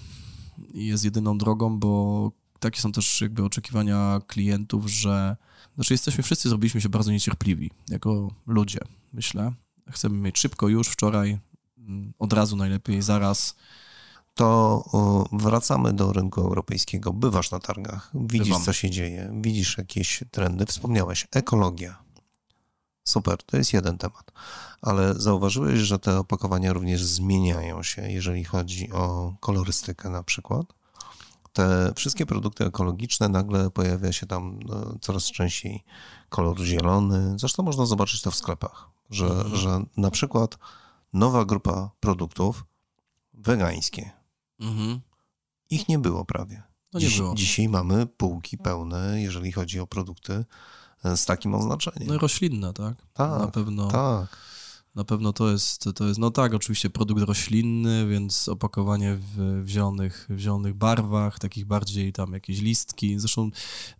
Jest 0.74 1.04
jedyną 1.04 1.38
drogą, 1.38 1.78
bo 1.78 2.32
takie 2.60 2.80
są 2.80 2.92
też 2.92 3.20
jakby 3.20 3.44
oczekiwania 3.44 4.20
klientów, 4.26 4.90
że 4.90 5.36
znaczy 5.74 5.94
jesteśmy, 5.94 6.24
wszyscy 6.24 6.48
zrobiliśmy 6.48 6.80
się 6.80 6.88
bardzo 6.88 7.12
niecierpliwi 7.12 7.70
jako 7.88 8.34
ludzie, 8.46 8.80
myślę. 9.12 9.52
Chcemy 9.90 10.18
mieć 10.18 10.38
szybko, 10.38 10.68
już 10.68 10.88
wczoraj, 10.88 11.38
od 12.18 12.32
razu 12.32 12.56
najlepiej, 12.56 13.02
zaraz 13.02 13.56
to 14.34 14.84
wracamy 15.32 15.92
do 15.92 16.12
rynku 16.12 16.40
europejskiego. 16.40 17.12
Bywasz 17.12 17.50
na 17.50 17.60
targach, 17.60 18.10
widzisz, 18.14 18.48
Bywam. 18.48 18.62
co 18.64 18.72
się 18.72 18.90
dzieje, 18.90 19.32
widzisz 19.40 19.78
jakieś 19.78 20.24
trendy. 20.30 20.66
Wspomniałeś, 20.66 21.26
ekologia. 21.32 22.04
Super, 23.04 23.42
to 23.42 23.56
jest 23.56 23.72
jeden 23.72 23.98
temat. 23.98 24.32
Ale 24.82 25.14
zauważyłeś, 25.14 25.78
że 25.78 25.98
te 25.98 26.18
opakowania 26.18 26.72
również 26.72 27.04
zmieniają 27.04 27.82
się, 27.82 28.10
jeżeli 28.10 28.44
chodzi 28.44 28.92
o 28.92 29.34
kolorystykę 29.40 30.10
na 30.10 30.22
przykład. 30.22 30.66
Te 31.52 31.92
wszystkie 31.96 32.26
produkty 32.26 32.64
ekologiczne, 32.64 33.28
nagle 33.28 33.70
pojawia 33.70 34.12
się 34.12 34.26
tam 34.26 34.58
no, 34.62 34.94
coraz 35.00 35.24
częściej 35.24 35.84
kolor 36.28 36.60
zielony. 36.60 37.38
Zresztą 37.38 37.62
można 37.62 37.86
zobaczyć 37.86 38.22
to 38.22 38.30
w 38.30 38.34
sklepach, 38.36 38.88
że, 39.10 39.26
Mhm. 39.26 39.56
że 39.56 39.80
na 39.96 40.10
przykład 40.10 40.58
nowa 41.12 41.44
grupa 41.44 41.90
produktów 42.00 42.64
wegańskie, 43.34 44.10
Mhm. 44.60 45.00
ich 45.70 45.88
nie 45.88 45.98
było 45.98 46.24
prawie. 46.24 46.62
No 46.92 47.00
nie 47.00 47.06
Dziś, 47.06 47.18
było. 47.18 47.34
Dzisiaj 47.34 47.68
mamy 47.68 48.06
półki 48.06 48.58
pełne, 48.58 49.22
jeżeli 49.22 49.52
chodzi 49.52 49.80
o 49.80 49.86
produkty 49.86 50.44
e, 51.04 51.16
z 51.16 51.24
takim 51.24 51.54
oznaczeniem. 51.54 52.08
No 52.08 52.14
i 52.14 52.18
roślinne, 52.18 52.72
tak? 52.72 52.96
Tak, 53.12 53.40
na 53.40 53.46
pewno, 53.46 53.88
tak. 53.88 54.36
na 54.94 55.04
pewno 55.04 55.32
to 55.32 55.50
jest, 55.50 55.88
to 55.94 56.04
jest, 56.04 56.18
no 56.18 56.30
tak, 56.30 56.54
oczywiście 56.54 56.90
produkt 56.90 57.22
roślinny, 57.22 58.06
więc 58.06 58.48
opakowanie 58.48 59.16
w, 59.16 59.62
w, 59.64 59.68
zielonych, 59.68 60.26
w 60.30 60.38
zielonych 60.38 60.74
barwach, 60.74 61.38
takich 61.38 61.66
bardziej 61.66 62.12
tam 62.12 62.32
jakieś 62.32 62.60
listki. 62.60 63.18
Zresztą 63.18 63.50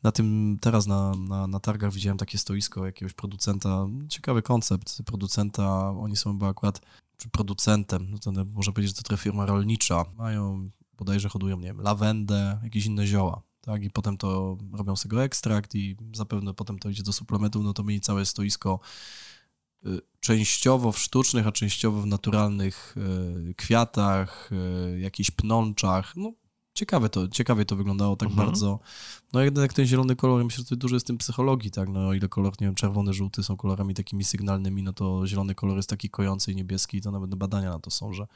na 0.02 0.12
tym, 0.12 0.58
teraz 0.60 0.86
na, 0.86 1.12
na, 1.14 1.46
na 1.46 1.60
targach 1.60 1.92
widziałem 1.92 2.18
takie 2.18 2.38
stoisko 2.38 2.86
jakiegoś 2.86 3.12
producenta, 3.12 3.86
ciekawy 4.08 4.42
koncept 4.42 5.02
producenta, 5.02 5.90
oni 5.90 6.16
są 6.16 6.32
chyba 6.32 6.48
akurat 6.48 6.80
czy 7.16 7.28
producentem, 7.28 8.10
no 8.10 8.18
to 8.18 8.32
można 8.32 8.72
powiedzieć, 8.72 8.96
że 8.96 9.02
to 9.02 9.08
trochę 9.08 9.22
firma 9.22 9.46
rolnicza, 9.46 10.04
mają 10.16 10.70
bodajże 10.92 11.28
hodują, 11.28 11.56
nie 11.56 11.66
wiem, 11.66 11.80
lawendę, 11.80 12.58
jakieś 12.62 12.86
inne 12.86 13.06
zioła, 13.06 13.42
tak, 13.60 13.84
i 13.84 13.90
potem 13.90 14.16
to 14.16 14.58
robią 14.72 14.96
z 14.96 15.02
tego 15.02 15.22
ekstrakt 15.22 15.74
i 15.74 15.96
zapewne 16.14 16.54
potem 16.54 16.78
to 16.78 16.88
idzie 16.88 17.02
do 17.02 17.12
suplementów, 17.12 17.64
no 17.64 17.72
to 17.72 17.84
mieli 17.84 18.00
całe 18.00 18.26
stoisko 18.26 18.80
y, 19.86 20.00
częściowo 20.20 20.92
w 20.92 20.98
sztucznych, 20.98 21.46
a 21.46 21.52
częściowo 21.52 22.00
w 22.00 22.06
naturalnych 22.06 22.94
y, 23.50 23.54
kwiatach, 23.54 24.50
y, 24.96 25.00
jakichś 25.00 25.30
pnączach, 25.30 26.16
no 26.16 26.32
ciekawe 26.74 27.08
to, 27.08 27.28
ciekawie 27.28 27.64
to 27.64 27.76
wyglądało 27.76 28.16
tak 28.16 28.28
Mhm. 28.28 28.46
bardzo. 28.48 28.78
No 29.32 29.40
jednak 29.40 29.72
ten 29.72 29.86
zielony 29.86 30.16
kolor, 30.16 30.44
myślę, 30.44 30.56
że 30.56 30.64
tutaj 30.64 30.78
dużo 30.78 30.96
jest 30.96 31.06
w 31.06 31.08
tym 31.08 31.18
psychologii, 31.18 31.70
tak, 31.70 31.88
no 31.88 32.08
o 32.08 32.14
ile 32.14 32.28
kolor, 32.28 32.52
nie 32.60 32.66
wiem, 32.66 32.74
czerwony, 32.74 33.12
żółty 33.12 33.42
są 33.42 33.56
kolorami 33.56 33.94
takimi 33.94 34.24
sygnalnymi, 34.24 34.82
no 34.82 34.92
to 34.92 35.26
zielony 35.26 35.54
kolor 35.54 35.76
jest 35.76 35.88
taki 35.90 36.10
kojący 36.10 36.52
i 36.52 36.56
niebieski 36.56 36.96
i 36.96 37.00
to 37.00 37.10
nawet 37.10 37.34
badania 37.34 37.70
na 37.70 37.78
to 37.78 37.90
są, 37.90 38.12
że 38.12 38.26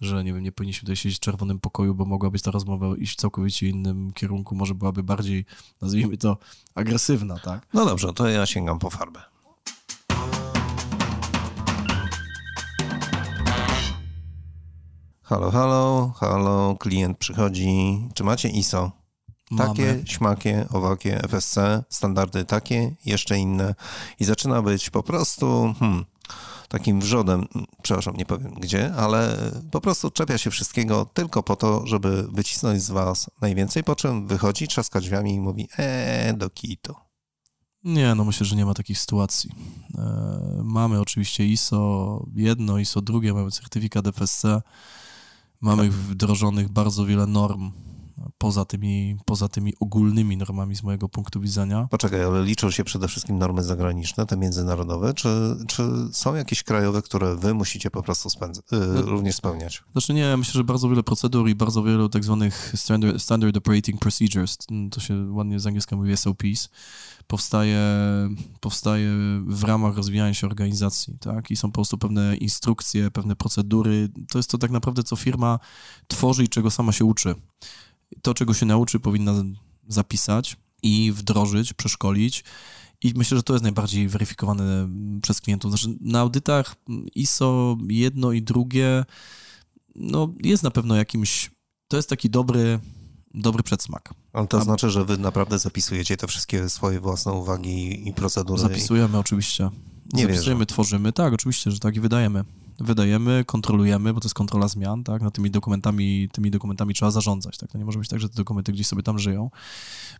że 0.00 0.24
nie 0.24 0.34
wiem, 0.34 0.42
nie 0.42 0.52
powinniśmy 0.52 0.80
tutaj 0.80 0.96
siedzieć 0.96 1.16
w 1.18 1.20
czerwonym 1.20 1.58
pokoju, 1.60 1.94
bo 1.94 2.04
mogła 2.04 2.30
być 2.30 2.42
ta 2.42 2.50
rozmowa 2.50 2.96
iść 2.96 3.12
w 3.12 3.16
całkowicie 3.16 3.68
innym 3.68 4.12
kierunku, 4.12 4.54
może 4.54 4.74
byłaby 4.74 5.02
bardziej, 5.02 5.44
nazwijmy 5.82 6.16
to, 6.18 6.36
agresywna, 6.74 7.38
tak? 7.38 7.66
No 7.74 7.84
dobrze, 7.86 8.12
to 8.12 8.28
ja 8.28 8.46
sięgam 8.46 8.78
po 8.78 8.90
farbę. 8.90 9.20
Halo, 15.30 15.50
halo, 15.50 16.12
halo, 16.16 16.76
klient 16.78 17.18
przychodzi. 17.18 18.08
Czy 18.14 18.24
macie 18.24 18.48
ISO? 18.48 18.92
Takie, 19.58 19.86
Mamy. 19.86 20.02
śmakie, 20.06 20.66
owakie, 20.70 21.22
FSC, 21.22 21.58
standardy 21.88 22.44
takie, 22.44 22.96
jeszcze 23.04 23.38
inne. 23.38 23.74
I 24.20 24.24
zaczyna 24.24 24.62
być 24.62 24.90
po 24.90 25.02
prostu 25.02 25.74
hmm, 25.78 26.04
takim 26.68 27.00
wrzodem, 27.00 27.46
mm, 27.54 27.66
przepraszam, 27.82 28.16
nie 28.16 28.26
powiem 28.26 28.54
gdzie, 28.54 28.94
ale 28.94 29.36
po 29.70 29.80
prostu 29.80 30.10
czepia 30.10 30.38
się 30.38 30.50
wszystkiego 30.50 31.04
tylko 31.14 31.42
po 31.42 31.56
to, 31.56 31.86
żeby 31.86 32.28
wycisnąć 32.32 32.82
z 32.82 32.90
was 32.90 33.30
najwięcej, 33.40 33.84
po 33.84 33.96
czym 33.96 34.26
wychodzi, 34.26 34.68
trzaska 34.68 35.00
drzwiami 35.00 35.34
i 35.34 35.40
mówi 35.40 35.68
eee, 35.78 36.36
do 36.36 36.50
kitu. 36.50 36.94
Nie, 37.84 38.14
no 38.14 38.24
myślę, 38.24 38.46
że 38.46 38.56
nie 38.56 38.66
ma 38.66 38.74
takich 38.74 38.98
sytuacji. 38.98 39.50
E, 39.98 40.62
mamy 40.64 41.00
oczywiście 41.00 41.46
ISO 41.46 42.26
jedno, 42.34 42.78
ISO 42.78 43.00
drugie, 43.00 43.34
mamy 43.34 43.50
certyfikat 43.50 44.06
FSC, 44.06 44.44
mamy 45.60 45.90
wdrożonych 45.90 46.68
bardzo 46.68 47.06
wiele 47.06 47.26
norm 47.26 47.70
poza 48.40 48.64
tymi, 48.64 49.16
poza 49.24 49.48
tymi 49.48 49.74
ogólnymi 49.80 50.36
normami 50.36 50.76
z 50.76 50.82
mojego 50.82 51.08
punktu 51.08 51.40
widzenia. 51.40 51.88
Poczekaj, 51.90 52.24
ale 52.24 52.44
liczą 52.44 52.70
się 52.70 52.84
przede 52.84 53.08
wszystkim 53.08 53.38
normy 53.38 53.62
zagraniczne, 53.62 54.26
te 54.26 54.36
międzynarodowe, 54.36 55.14
czy, 55.14 55.56
czy 55.68 55.82
są 56.12 56.34
jakieś 56.34 56.62
krajowe, 56.62 57.02
które 57.02 57.36
wy 57.36 57.54
musicie 57.54 57.90
po 57.90 58.02
prostu 58.02 58.28
y, 58.28 59.02
również 59.02 59.36
spełniać? 59.36 59.82
Znaczy 59.92 60.14
nie, 60.14 60.36
myślę, 60.36 60.52
że 60.52 60.64
bardzo 60.64 60.88
wiele 60.88 61.02
procedur 61.02 61.48
i 61.48 61.54
bardzo 61.54 61.82
wielu 61.82 62.08
tak 62.08 62.24
zwanych 62.24 62.72
standard, 62.76 63.22
standard 63.22 63.56
operating 63.56 64.00
procedures, 64.00 64.58
to 64.90 65.00
się 65.00 65.32
ładnie 65.32 65.60
z 65.60 65.66
angielskiego 65.66 66.02
mówi 66.02 66.16
SOPs, 66.16 66.68
powstaje, 67.26 67.80
powstaje 68.60 69.10
w 69.46 69.64
ramach 69.64 69.96
rozwijania 69.96 70.34
się 70.34 70.46
organizacji, 70.46 71.18
tak? 71.20 71.50
I 71.50 71.56
są 71.56 71.68
po 71.68 71.74
prostu 71.74 71.98
pewne 71.98 72.36
instrukcje, 72.36 73.10
pewne 73.10 73.36
procedury. 73.36 74.08
To 74.28 74.38
jest 74.38 74.50
to 74.50 74.58
tak 74.58 74.70
naprawdę, 74.70 75.02
co 75.02 75.16
firma 75.16 75.58
tworzy 76.08 76.44
i 76.44 76.48
czego 76.48 76.70
sama 76.70 76.92
się 76.92 77.04
uczy. 77.04 77.34
To, 78.22 78.34
czego 78.34 78.54
się 78.54 78.66
nauczy, 78.66 79.00
powinna 79.00 79.34
zapisać 79.88 80.56
i 80.82 81.12
wdrożyć, 81.12 81.72
przeszkolić. 81.72 82.44
I 83.02 83.12
myślę, 83.16 83.36
że 83.36 83.42
to 83.42 83.52
jest 83.52 83.62
najbardziej 83.62 84.08
weryfikowane 84.08 84.88
przez 85.22 85.40
klientów. 85.40 85.70
Znaczy, 85.70 85.98
na 86.00 86.20
audytach 86.20 86.76
ISO 87.14 87.76
jedno 87.88 88.32
i 88.32 88.42
drugie 88.42 89.04
no, 89.94 90.34
jest 90.42 90.62
na 90.62 90.70
pewno 90.70 90.96
jakimś. 90.96 91.50
To 91.88 91.96
jest 91.96 92.08
taki 92.08 92.30
dobry, 92.30 92.80
dobry 93.34 93.62
przedsmak. 93.62 94.14
Ale 94.32 94.46
to 94.46 94.60
A... 94.60 94.64
znaczy, 94.64 94.90
że 94.90 95.04
wy 95.04 95.18
naprawdę 95.18 95.58
zapisujecie 95.58 96.16
te 96.16 96.26
wszystkie 96.26 96.68
swoje 96.68 97.00
własne 97.00 97.32
uwagi 97.32 98.08
i 98.08 98.12
procedury? 98.12 98.60
Zapisujemy 98.60 99.16
i... 99.16 99.20
oczywiście. 99.20 99.70
Nie 100.12 100.22
Zapisujemy, 100.22 100.58
wierzę. 100.58 100.66
tworzymy. 100.66 101.12
Tak, 101.12 101.32
oczywiście, 101.34 101.70
że 101.70 101.78
tak 101.78 101.96
i 101.96 102.00
wydajemy 102.00 102.44
wydajemy, 102.80 103.44
kontrolujemy, 103.44 104.14
bo 104.14 104.20
to 104.20 104.26
jest 104.26 104.34
kontrola 104.34 104.68
zmian, 104.68 105.04
tak? 105.04 105.22
No 105.22 105.30
tymi 105.30 105.50
dokumentami, 105.50 106.28
tymi 106.32 106.50
dokumentami 106.50 106.94
trzeba 106.94 107.10
zarządzać, 107.10 107.58
tak? 107.58 107.70
To 107.70 107.78
nie 107.78 107.84
może 107.84 107.98
być 107.98 108.08
tak, 108.08 108.20
że 108.20 108.28
te 108.28 108.34
dokumenty 108.34 108.72
gdzieś 108.72 108.86
sobie 108.86 109.02
tam 109.02 109.18
żyją, 109.18 109.50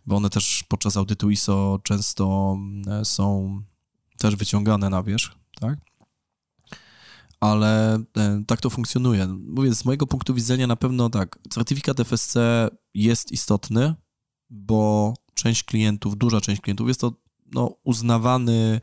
bo 0.05 0.15
one 0.15 0.29
też 0.29 0.63
podczas 0.67 0.97
audytu 0.97 1.29
ISO 1.29 1.79
często 1.83 2.57
e, 2.87 3.05
są 3.05 3.61
też 4.17 4.35
wyciągane 4.35 4.89
na 4.89 5.03
wierzch, 5.03 5.35
tak? 5.59 5.79
Ale 7.39 7.95
e, 8.17 8.43
tak 8.47 8.61
to 8.61 8.69
funkcjonuje. 8.69 9.27
Mówię, 9.27 9.73
z 9.73 9.85
mojego 9.85 10.07
punktu 10.07 10.33
widzenia 10.33 10.67
na 10.67 10.75
pewno 10.75 11.09
tak, 11.09 11.39
certyfikat 11.49 11.99
FSC 11.99 12.35
jest 12.93 13.31
istotny, 13.31 13.95
bo 14.49 15.13
część 15.33 15.63
klientów, 15.63 16.17
duża 16.17 16.41
część 16.41 16.61
klientów, 16.61 16.87
jest 16.87 17.01
to 17.01 17.13
no, 17.53 17.75
uznawany 17.83 18.81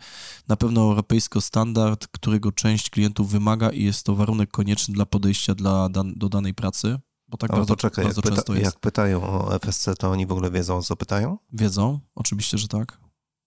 na 0.48 0.56
pewno 0.56 0.80
europejsko 0.80 1.40
standard, 1.40 2.06
którego 2.06 2.52
część 2.52 2.90
klientów 2.90 3.30
wymaga 3.30 3.70
i 3.70 3.84
jest 3.84 4.06
to 4.06 4.14
warunek 4.14 4.50
konieczny 4.50 4.94
dla 4.94 5.06
podejścia 5.06 5.54
dla 5.54 5.88
dan 5.88 6.14
do 6.16 6.28
danej 6.28 6.54
pracy. 6.54 6.98
Bo 7.28 7.36
tak 7.36 7.50
bardzo, 7.50 7.76
czekaj, 7.76 8.04
bardzo 8.04 8.20
jak 8.24 8.28
często 8.28 8.52
pyta, 8.52 8.58
jest. 8.58 8.64
Jak 8.64 8.80
pytają 8.80 9.22
o 9.22 9.54
FSC, 9.54 9.88
to 9.98 10.10
oni 10.10 10.26
w 10.26 10.32
ogóle 10.32 10.50
wiedzą, 10.50 10.76
o 10.76 10.82
co 10.82 10.96
pytają? 10.96 11.38
Wiedzą, 11.52 12.00
oczywiście, 12.14 12.58
że 12.58 12.68
tak. 12.68 13.00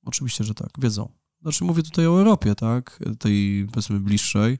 Oczywiście, 0.06 0.44
że 0.44 0.54
tak, 0.54 0.70
wiedzą. 0.78 1.10
Znaczy 1.42 1.64
mówię 1.64 1.84
tutaj 1.84 2.08
o 2.08 2.10
Europie, 2.20 2.56
tak, 2.56 3.00
tej 3.20 3.68
powiedzmy 3.72 4.00
bliższej. 4.00 4.58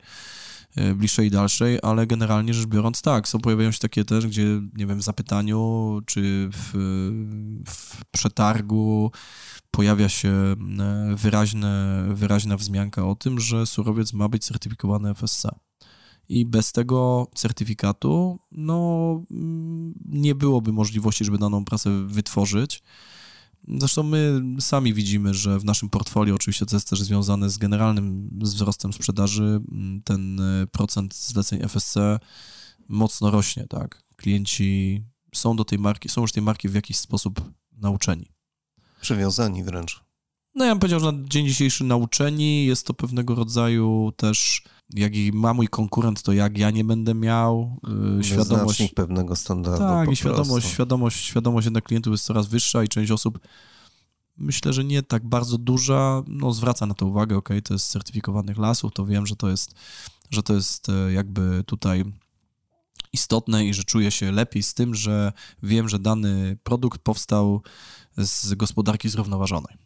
E, 0.76 0.94
bliższej 0.94 1.28
i 1.28 1.32
dalszej, 1.32 1.80
ale 1.84 2.08
generalnie 2.08 2.54
rzecz 2.54 2.66
biorąc 2.66 3.02
tak, 3.02 3.28
są, 3.28 3.40
pojawiają 3.40 3.72
się 3.72 3.80
takie 3.80 4.06
też, 4.06 4.28
gdzie 4.28 4.62
nie 4.78 4.86
wiem, 4.88 5.00
w 5.00 5.04
zapytaniu 5.04 6.00
czy 6.06 6.50
w, 6.54 6.72
w 7.70 8.06
przetargu 8.12 9.12
pojawia 9.72 10.10
się 10.10 10.30
e, 10.30 10.56
wyraźne, 11.16 12.06
wyraźna 12.10 12.58
wzmianka 12.58 13.08
o 13.08 13.16
tym, 13.16 13.40
że 13.40 13.66
surowiec 13.66 14.14
ma 14.14 14.30
być 14.30 14.46
certyfikowany 14.46 15.10
FSC. 15.16 15.50
I 16.30 16.46
bez 16.46 16.72
tego 16.72 17.28
certyfikatu 17.36 18.40
no, 18.52 19.24
mm, 19.32 19.94
nie 20.06 20.36
byłoby 20.36 20.74
możliwości, 20.74 21.26
żeby 21.26 21.38
daną 21.38 21.66
pracę 21.66 22.08
wytworzyć. 22.08 22.84
Zresztą 23.68 24.04
my 24.04 24.42
sami 24.60 24.94
widzimy, 24.94 25.34
że 25.34 25.60
w 25.60 25.66
naszym 25.66 25.90
portfolio, 25.90 26.36
oczywiście 26.36 26.66
to 26.66 26.76
jest 26.76 26.90
też 26.90 27.02
związane 27.02 27.50
z 27.50 27.58
generalnym 27.58 28.30
wzrostem 28.42 28.94
sprzedaży, 28.94 29.62
ten 30.04 30.40
e, 30.40 30.68
procent 30.68 31.16
zleceń 31.16 31.62
FSC 31.62 31.98
mocno 32.88 33.32
rośnie, 33.32 33.68
tak? 33.70 34.04
Klienci 34.16 35.04
są 35.36 35.56
do 35.56 35.66
tej 35.66 35.80
marki, 35.80 36.10
są 36.10 36.22
już 36.22 36.32
tej 36.32 36.44
marki 36.44 36.70
w 36.70 36.76
jakiś 36.76 36.98
sposób 36.98 37.42
nauczeni. 37.72 38.32
Przywiązani 39.02 39.64
wręcz. 39.64 40.04
No 40.56 40.66
ja 40.66 40.72
bym 40.72 40.80
powiedział, 40.80 41.00
że 41.00 41.12
na 41.12 41.28
dzień 41.28 41.48
dzisiejszy 41.48 41.84
nauczeni 41.84 42.66
jest 42.66 42.88
to 42.88 42.94
pewnego 42.94 43.36
rodzaju 43.36 44.12
też, 44.18 44.64
jak 44.94 45.16
i 45.16 45.32
ma 45.34 45.54
mój 45.54 45.68
konkurent, 45.68 46.22
to 46.22 46.34
jak 46.34 46.58
ja 46.58 46.72
nie 46.72 46.84
będę 46.84 47.14
miał. 47.14 47.78
Yy, 48.18 48.24
świadomość 48.24 48.94
pewnego 48.94 49.36
standardu. 49.36 49.80
Tak, 49.80 50.12
i 50.12 50.16
świadomość, 50.16 50.68
świadomość, 50.68 51.26
świadomość 51.26 51.66
jednak 51.66 51.84
klientów 51.84 52.12
jest 52.12 52.26
coraz 52.26 52.48
wyższa 52.48 52.84
i 52.84 52.88
część 52.88 53.12
osób 53.12 53.40
myślę, 54.38 54.74
że 54.74 54.84
nie 54.84 55.04
tak 55.04 55.28
bardzo 55.28 55.58
duża, 55.58 56.24
no 56.28 56.54
zwraca 56.54 56.86
na 56.86 56.94
to 56.94 57.06
uwagę, 57.06 57.38
ok, 57.38 57.50
to 57.64 57.74
jest 57.74 57.92
certyfikowanych 57.92 58.58
lasów, 58.58 58.94
to 58.94 59.06
wiem, 59.06 59.28
że 59.28 59.36
to 59.36 59.50
jest, 59.50 59.76
że 60.32 60.44
to 60.44 60.54
jest 60.54 60.90
e, 60.90 61.12
jakby 61.12 61.64
tutaj 61.66 62.06
istotne 63.14 63.66
i 63.66 63.74
że 63.74 63.84
czuję 63.84 64.12
się 64.12 64.32
lepiej 64.32 64.64
z 64.64 64.74
tym, 64.74 64.96
że 64.96 65.34
wiem, 65.64 65.90
że 65.90 66.00
dany 66.00 66.58
produkt 66.64 67.02
powstał 67.02 67.62
z 68.18 68.54
gospodarki 68.54 69.10
zrównoważonej. 69.10 69.78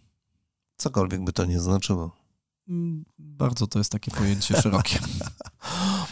Cokolwiek 0.77 1.23
by 1.23 1.33
to 1.33 1.45
nie 1.45 1.59
znaczyło. 1.59 2.24
Mm, 2.67 3.05
bardzo 3.17 3.67
to 3.67 3.79
jest 3.79 3.91
takie 3.91 4.11
pojęcie 4.11 4.61
szerokie. 4.61 4.99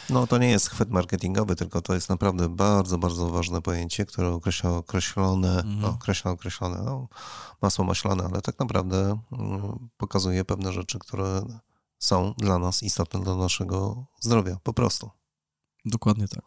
No 0.10 0.28
to 0.28 0.38
nie 0.38 0.49
jest 0.49 0.70
chwyt 0.70 0.89
marketingowy, 0.89 1.56
tylko 1.56 1.82
to 1.82 1.93
jest 1.93 2.10
naprawdę 2.10 2.49
bardzo, 2.49 2.97
bardzo 2.97 3.30
ważne 3.30 3.62
pojęcie, 3.62 4.06
które 4.06 4.30
określa 4.30 4.70
określone, 4.70 5.56
mhm. 5.58 5.80
no, 5.80 5.89
określa 5.89 6.32
określone, 6.32 6.82
no, 6.86 7.08
masło 7.62 7.86
maślane, 7.86 8.24
ale 8.24 8.41
tak 8.41 8.60
naprawdę 8.60 9.20
mm, 9.32 9.89
pokazuje 9.97 10.45
pewne 10.45 10.74
rzeczy, 10.74 10.99
które 10.99 11.45
są 11.99 12.34
dla 12.38 12.60
nas 12.60 12.84
istotne 12.84 13.20
dla 13.20 13.36
naszego 13.36 14.06
zdrowia, 14.20 14.58
po 14.64 14.74
prostu. 14.74 15.10
Dokładnie 15.86 16.28
tak. 16.28 16.43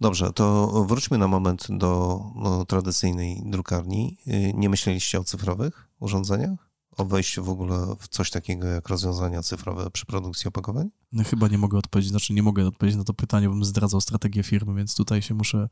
Dobrze, 0.00 0.32
to 0.32 0.66
wróćmy 0.88 1.18
na 1.18 1.28
moment 1.28 1.66
do 1.70 2.20
no, 2.34 2.64
tradycyjnej 2.64 3.42
drukarni. 3.44 4.18
Y, 4.26 4.52
nie 4.54 4.68
myśleliście 4.68 5.20
o 5.20 5.24
cyfrowych 5.24 5.88
urządzeniach? 6.00 6.73
O 6.96 7.04
wejściu 7.04 7.44
w 7.44 7.48
ogóle 7.48 7.86
w 7.98 8.08
coś 8.08 8.30
takiego 8.30 8.66
jak 8.66 8.88
rozwiązania 8.88 9.42
cyfrowe 9.42 9.90
przy 9.90 10.06
produkcji 10.06 10.48
opakowań? 10.48 10.90
No, 11.12 11.24
chyba 11.24 11.48
nie 11.48 11.58
mogę 11.58 11.78
odpowiedzieć, 11.78 12.10
znaczy 12.10 12.32
nie 12.32 12.42
mogę 12.42 12.66
odpowiedzieć 12.66 12.98
na 12.98 13.04
to 13.04 13.14
pytanie, 13.14 13.48
bo 13.48 13.54
bym 13.54 13.64
zdradzał 13.64 14.00
strategię 14.00 14.42
firmy, 14.42 14.74
więc 14.74 14.94
tutaj 14.94 15.22
się 15.22 15.34
muszę, 15.34 15.68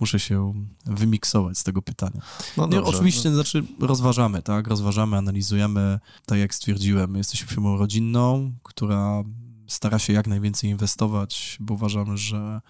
muszę 0.00 0.20
się 0.20 0.54
wymiksować 0.86 1.58
z 1.58 1.64
tego 1.64 1.82
pytania. 1.82 2.20
No 2.56 2.66
nie, 2.66 2.82
oczywiście, 2.82 3.28
no. 3.28 3.34
znaczy 3.34 3.64
rozważamy, 3.80 4.42
tak, 4.42 4.66
rozważamy, 4.66 5.16
analizujemy, 5.16 6.00
tak 6.26 6.38
jak 6.38 6.54
stwierdziłem, 6.54 7.16
jesteśmy 7.16 7.48
firmą 7.48 7.76
rodzinną, 7.76 8.52
która 8.62 9.22
stara 9.66 9.98
się 9.98 10.12
jak 10.12 10.26
najwięcej 10.26 10.70
inwestować, 10.70 11.56
bo 11.60 11.74
uważamy, 11.74 12.16
że 12.16 12.60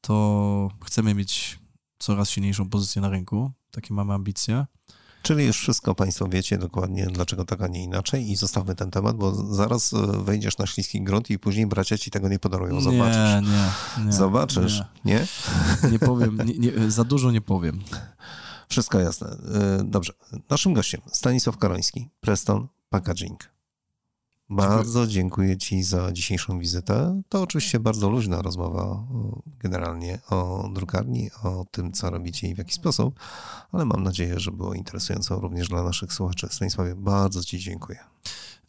to 0.00 0.68
chcemy 0.84 1.14
mieć 1.14 1.58
coraz 1.98 2.30
silniejszą 2.30 2.70
pozycję 2.70 3.02
na 3.02 3.08
rynku. 3.08 3.52
Takie 3.70 3.94
mamy 3.94 4.14
ambicje. 4.14 4.66
Czyli 5.22 5.44
już 5.44 5.58
wszystko 5.58 5.94
Państwo 5.94 6.28
wiecie 6.28 6.58
dokładnie, 6.58 7.06
dlaczego 7.06 7.44
tak, 7.44 7.62
a 7.62 7.66
nie 7.66 7.84
inaczej 7.84 8.30
i 8.30 8.36
zostawmy 8.36 8.74
ten 8.74 8.90
temat, 8.90 9.16
bo 9.16 9.54
zaraz 9.54 9.92
e, 9.92 9.96
wejdziesz 10.24 10.58
na 10.58 10.66
śliski 10.66 11.02
grunt 11.02 11.30
i 11.30 11.38
później 11.38 11.66
bracia 11.66 11.98
ci 11.98 12.10
tego 12.10 12.28
nie 12.28 12.38
podarują. 12.38 12.80
Zobaczysz. 12.80 13.16
Nie, 13.16 13.42
nie. 13.42 14.04
nie 14.06 14.12
Zobaczysz, 14.12 14.82
nie? 15.04 15.14
Nie, 15.14 15.26
nie 15.92 15.98
powiem, 15.98 16.38
nie, 16.58 16.90
za 16.90 17.04
dużo 17.04 17.30
nie 17.30 17.40
powiem. 17.40 17.80
Wszystko 18.68 19.00
jasne. 19.00 19.28
E, 19.30 19.84
dobrze. 19.84 20.12
Naszym 20.50 20.74
gościem 20.74 21.00
Stanisław 21.12 21.58
Karoński, 21.58 22.08
Preston 22.20 22.68
Packaging. 22.90 23.57
Bardzo 24.50 25.06
dziękuję 25.06 25.56
Ci 25.56 25.82
za 25.82 26.12
dzisiejszą 26.12 26.58
wizytę. 26.58 27.22
To 27.28 27.42
oczywiście 27.42 27.80
bardzo 27.80 28.10
luźna 28.10 28.42
rozmowa 28.42 29.04
generalnie 29.60 30.18
o 30.30 30.68
drukarni, 30.72 31.30
o 31.42 31.66
tym, 31.70 31.92
co 31.92 32.10
robicie 32.10 32.48
i 32.48 32.54
w 32.54 32.58
jaki 32.58 32.72
sposób, 32.72 33.20
ale 33.72 33.84
mam 33.84 34.02
nadzieję, 34.02 34.40
że 34.40 34.50
było 34.52 34.74
interesująco 34.74 35.40
również 35.40 35.68
dla 35.68 35.82
naszych 35.82 36.12
słuchaczy. 36.12 36.48
Stanisławie, 36.50 36.94
bardzo 36.94 37.44
Ci 37.44 37.58
dziękuję. 37.58 37.98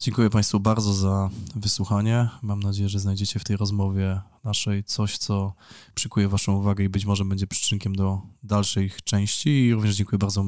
Dziękuję 0.00 0.30
Państwu 0.30 0.60
bardzo 0.60 0.92
za 0.92 1.30
wysłuchanie. 1.54 2.28
Mam 2.42 2.60
nadzieję, 2.60 2.88
że 2.88 2.98
znajdziecie 2.98 3.40
w 3.40 3.44
tej 3.44 3.56
rozmowie 3.56 4.20
naszej 4.44 4.84
coś, 4.84 5.18
co 5.18 5.52
przykuje 5.94 6.28
Waszą 6.28 6.56
uwagę 6.56 6.84
i 6.84 6.88
być 6.88 7.06
może 7.06 7.24
będzie 7.24 7.46
przyczynkiem 7.46 7.96
do 7.96 8.20
dalszych 8.42 9.02
części. 9.02 9.66
I 9.66 9.74
również 9.74 9.96
dziękuję 9.96 10.18
bardzo 10.18 10.44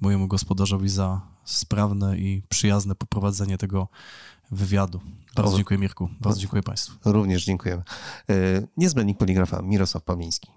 mojemu 0.00 0.28
gospodarzowi 0.28 0.88
za 0.88 1.20
sprawne 1.44 2.18
i 2.18 2.42
przyjazne 2.48 2.94
poprowadzenie 2.94 3.58
tego 3.58 3.88
wywiadu. 4.50 5.00
Bardzo 5.36 5.56
dziękuję 5.56 5.78
Mirku, 5.78 6.08
bardzo 6.20 6.40
dziękuję 6.40 6.62
Państwu. 6.62 7.12
Również 7.12 7.44
dziękujemy. 7.44 7.82
E, 8.30 8.34
niezbędnik 8.76 9.18
poligrafa 9.18 9.62
Mirosław 9.62 10.04
Pawliński. 10.04 10.50